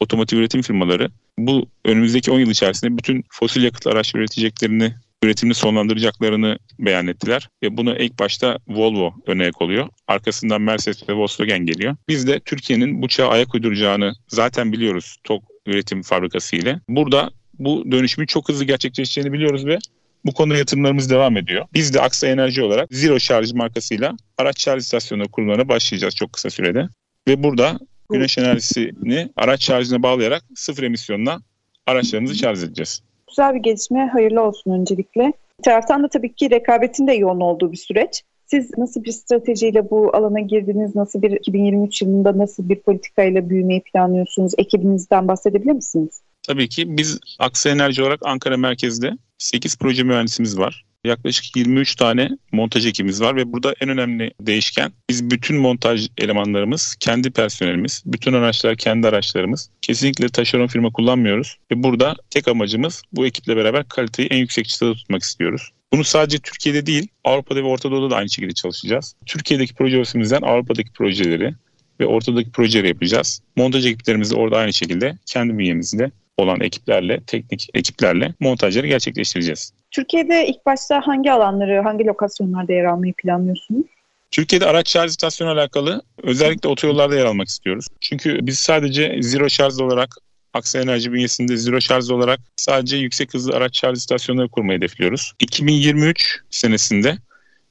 otomotiv 0.00 0.38
üretim 0.38 0.62
firmaları 0.62 1.10
bu 1.38 1.66
önümüzdeki 1.84 2.30
10 2.30 2.38
yıl 2.40 2.50
içerisinde 2.50 2.98
bütün 2.98 3.24
fosil 3.30 3.62
yakıt 3.62 3.86
araç 3.86 4.14
üreteceklerini 4.14 4.94
üretimini 5.22 5.54
sonlandıracaklarını 5.54 6.58
beyan 6.78 7.06
ettiler. 7.06 7.48
Ve 7.62 7.76
bunu 7.76 7.96
ilk 7.96 8.18
başta 8.18 8.58
Volvo 8.68 9.14
örnek 9.26 9.62
oluyor. 9.62 9.88
Arkasından 10.08 10.62
Mercedes 10.62 11.08
ve 11.08 11.12
Volkswagen 11.12 11.66
geliyor. 11.66 11.96
Biz 12.08 12.26
de 12.26 12.40
Türkiye'nin 12.40 13.02
bu 13.02 13.08
çağa 13.08 13.28
ayak 13.28 13.54
uyduracağını 13.54 14.12
zaten 14.28 14.72
biliyoruz 14.72 15.16
TOK 15.24 15.49
üretim 15.66 16.02
fabrikası 16.02 16.56
ile. 16.56 16.80
Burada 16.88 17.30
bu 17.58 17.84
dönüşümün 17.92 18.26
çok 18.26 18.48
hızlı 18.48 18.64
gerçekleşeceğini 18.64 19.32
biliyoruz 19.32 19.66
ve 19.66 19.78
bu 20.24 20.32
konuda 20.32 20.58
yatırımlarımız 20.58 21.10
devam 21.10 21.36
ediyor. 21.36 21.66
Biz 21.74 21.94
de 21.94 22.00
Aksa 22.00 22.26
Enerji 22.26 22.62
olarak 22.62 22.88
Zero 22.90 23.18
Charge 23.18 23.50
markasıyla 23.54 24.16
araç 24.38 24.60
şarj 24.60 24.82
istasyonu 24.82 25.28
kurumlarına 25.28 25.68
başlayacağız 25.68 26.14
çok 26.14 26.32
kısa 26.32 26.50
sürede. 26.50 26.88
Ve 27.28 27.42
burada 27.42 27.78
güneş 28.10 28.38
enerjisini 28.38 29.28
araç 29.36 29.64
şarjına 29.64 30.02
bağlayarak 30.02 30.42
sıfır 30.54 30.82
emisyonla 30.82 31.40
araçlarımızı 31.86 32.34
şarj 32.34 32.64
edeceğiz. 32.64 33.02
Güzel 33.28 33.54
bir 33.54 33.60
gelişme. 33.60 34.08
Hayırlı 34.12 34.42
olsun 34.42 34.70
öncelikle. 34.70 35.32
Bir 35.58 35.64
taraftan 35.64 36.02
da 36.02 36.08
tabii 36.08 36.34
ki 36.34 36.50
rekabetin 36.50 37.06
de 37.06 37.12
yoğun 37.12 37.40
olduğu 37.40 37.72
bir 37.72 37.76
süreç. 37.76 38.22
Siz 38.50 38.70
nasıl 38.78 39.04
bir 39.04 39.12
stratejiyle 39.12 39.90
bu 39.90 40.16
alana 40.16 40.40
girdiniz? 40.40 40.96
Nasıl 40.96 41.22
bir 41.22 41.30
2023 41.30 42.02
yılında 42.02 42.38
nasıl 42.38 42.68
bir 42.68 42.80
politikayla 42.80 43.50
büyümeyi 43.50 43.82
planlıyorsunuz? 43.92 44.52
Ekibinizden 44.58 45.28
bahsedebilir 45.28 45.72
misiniz? 45.72 46.20
Tabii 46.42 46.68
ki 46.68 46.96
biz 46.96 47.18
Aksa 47.38 47.70
Enerji 47.70 48.02
olarak 48.02 48.20
Ankara 48.24 48.56
merkezde 48.56 49.12
8 49.38 49.78
proje 49.78 50.02
mühendisimiz 50.02 50.58
var. 50.58 50.84
Yaklaşık 51.04 51.56
23 51.56 51.96
tane 51.96 52.28
montaj 52.52 52.86
ekibimiz 52.86 53.20
var 53.20 53.36
ve 53.36 53.52
burada 53.52 53.74
en 53.80 53.88
önemli 53.88 54.32
değişken 54.40 54.92
biz 55.10 55.30
bütün 55.30 55.56
montaj 55.56 56.08
elemanlarımız 56.18 56.96
kendi 57.00 57.30
personelimiz, 57.30 58.02
bütün 58.06 58.32
araçlar 58.32 58.76
kendi 58.76 59.08
araçlarımız. 59.08 59.70
Kesinlikle 59.82 60.28
taşeron 60.28 60.66
firma 60.66 60.90
kullanmıyoruz 60.90 61.58
ve 61.72 61.82
burada 61.82 62.16
tek 62.30 62.48
amacımız 62.48 63.02
bu 63.12 63.26
ekiple 63.26 63.56
beraber 63.56 63.88
kaliteyi 63.88 64.28
en 64.28 64.38
yüksek 64.38 64.66
çıtada 64.68 64.94
tutmak 64.94 65.22
istiyoruz. 65.22 65.70
Bunu 65.92 66.04
sadece 66.04 66.38
Türkiye'de 66.38 66.86
değil 66.86 67.08
Avrupa'da 67.24 67.60
ve 67.60 67.66
Orta 67.66 67.90
Doğu'da 67.90 68.10
da 68.10 68.16
aynı 68.16 68.30
şekilde 68.30 68.52
çalışacağız. 68.52 69.14
Türkiye'deki 69.26 69.74
proje 69.74 69.98
ofisimizden 69.98 70.42
Avrupa'daki 70.42 70.92
projeleri 70.92 71.54
ve 72.00 72.06
ortadaki 72.06 72.50
projeleri 72.50 72.88
yapacağız. 72.88 73.42
Montaj 73.56 73.86
ekiplerimiz 73.86 74.30
de 74.30 74.34
orada 74.34 74.56
aynı 74.56 74.72
şekilde 74.72 75.18
kendi 75.26 75.58
bünyemizde 75.58 76.10
olan 76.36 76.60
ekiplerle, 76.60 77.20
teknik 77.26 77.68
ekiplerle 77.74 78.34
montajları 78.40 78.86
gerçekleştireceğiz. 78.86 79.72
Türkiye'de 79.90 80.46
ilk 80.46 80.66
başta 80.66 81.00
hangi 81.04 81.32
alanları, 81.32 81.80
hangi 81.80 82.06
lokasyonlarda 82.06 82.72
yer 82.72 82.84
almayı 82.84 83.12
planlıyorsunuz? 83.12 83.86
Türkiye'de 84.30 84.66
araç 84.66 84.90
şarj 84.90 85.10
istasyonu 85.10 85.50
alakalı 85.50 86.02
özellikle 86.22 86.68
otoyollarda 86.68 87.16
yer 87.16 87.24
almak 87.24 87.48
istiyoruz. 87.48 87.86
Çünkü 88.00 88.38
biz 88.42 88.58
sadece 88.58 89.18
zero 89.22 89.50
şarj 89.50 89.80
olarak 89.80 90.16
Aksa 90.54 90.80
Enerji 90.80 91.12
bünyesinde 91.12 91.56
zero 91.56 91.80
şarj 91.80 92.10
olarak 92.10 92.40
sadece 92.56 92.96
yüksek 92.96 93.34
hızlı 93.34 93.52
araç 93.52 93.80
şarj 93.80 93.98
istasyonları 93.98 94.48
kurmayı 94.48 94.78
hedefliyoruz. 94.78 95.32
2023 95.40 96.40
senesinde 96.50 97.18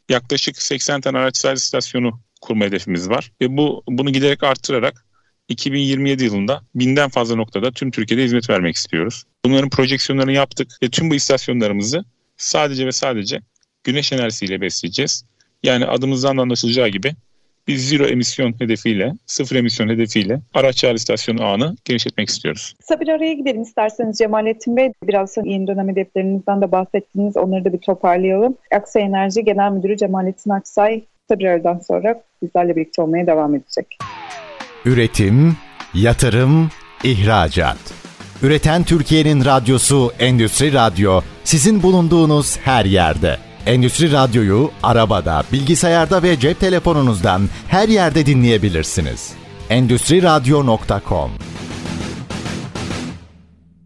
yaklaşık 0.10 0.62
80 0.62 1.02
tane 1.02 1.18
araç 1.18 1.42
şarj 1.42 1.60
istasyonu 1.60 2.20
kurma 2.42 2.66
hedefimiz 2.66 3.10
var. 3.10 3.32
Ve 3.42 3.58
bu 3.58 3.84
bunu 3.88 4.14
giderek 4.14 4.44
arttırarak 4.44 5.06
2027 5.50 6.24
yılında 6.24 6.62
binden 6.76 7.10
fazla 7.10 7.36
noktada 7.36 7.72
tüm 7.72 7.92
Türkiye'de 7.92 8.24
hizmet 8.24 8.50
vermek 8.50 8.76
istiyoruz. 8.76 9.24
Bunların 9.46 9.70
projeksiyonlarını 9.70 10.32
yaptık 10.32 10.72
ve 10.84 10.90
tüm 10.90 11.10
bu 11.10 11.16
istasyonlarımızı 11.16 12.06
sadece 12.38 12.86
ve 12.88 12.92
sadece 12.92 13.42
güneş 13.84 14.14
enerjisiyle 14.14 14.62
besleyeceğiz. 14.62 15.26
Yani 15.64 15.86
adımızdan 15.86 16.38
da 16.38 16.42
anlaşılacağı 16.42 16.88
gibi 16.90 17.16
biz 17.68 17.90
zero 17.90 18.06
emisyon 18.06 18.54
hedefiyle, 18.60 19.14
sıfır 19.26 19.56
emisyon 19.56 19.90
hedefiyle 19.90 20.40
araç 20.54 20.82
şarj 20.82 20.96
istasyonu 20.96 21.44
ağını 21.44 21.76
genişletmek 21.86 22.30
istiyoruz. 22.30 22.74
Kısa 22.80 23.00
bir 23.00 23.08
araya 23.08 23.34
gidelim 23.34 23.62
isterseniz 23.62 24.18
Cemalettin 24.18 24.78
Bey. 24.78 24.92
Biraz 25.04 25.38
yeni 25.44 25.68
dönem 25.68 25.90
hedeflerinizden 25.90 26.62
de 26.62 26.72
bahsettiniz. 26.72 27.38
Onları 27.38 27.66
da 27.66 27.74
bir 27.74 27.78
toparlayalım. 27.78 28.58
Aksay 28.76 29.04
Enerji 29.04 29.46
Genel 29.46 29.72
Müdürü 29.72 29.98
Cemalettin 29.98 30.50
Aksay 30.50 31.02
kısa 31.30 31.40
bir 31.40 31.46
aradan 31.46 31.80
sonra 31.88 32.24
bizlerle 32.44 32.76
birlikte 32.76 33.02
olmaya 33.02 33.28
devam 33.28 33.56
edecek. 33.56 33.98
Üretim, 34.86 35.58
yatırım, 35.94 36.70
ihracat. 37.04 37.78
Üreten 38.44 38.84
Türkiye'nin 38.84 39.46
radyosu 39.46 40.12
Endüstri 40.20 40.74
Radyo 40.74 41.22
sizin 41.44 41.84
bulunduğunuz 41.84 42.58
her 42.58 42.86
yerde. 42.86 43.49
Endüstri 43.70 44.12
Radyo'yu 44.12 44.70
arabada, 44.84 45.44
bilgisayarda 45.54 46.24
ve 46.24 46.40
cep 46.40 46.60
telefonunuzdan 46.60 47.42
her 47.68 47.90
yerde 47.90 48.26
dinleyebilirsiniz. 48.26 49.34
Endüstri 49.70 50.24
Radyo.com 50.24 51.32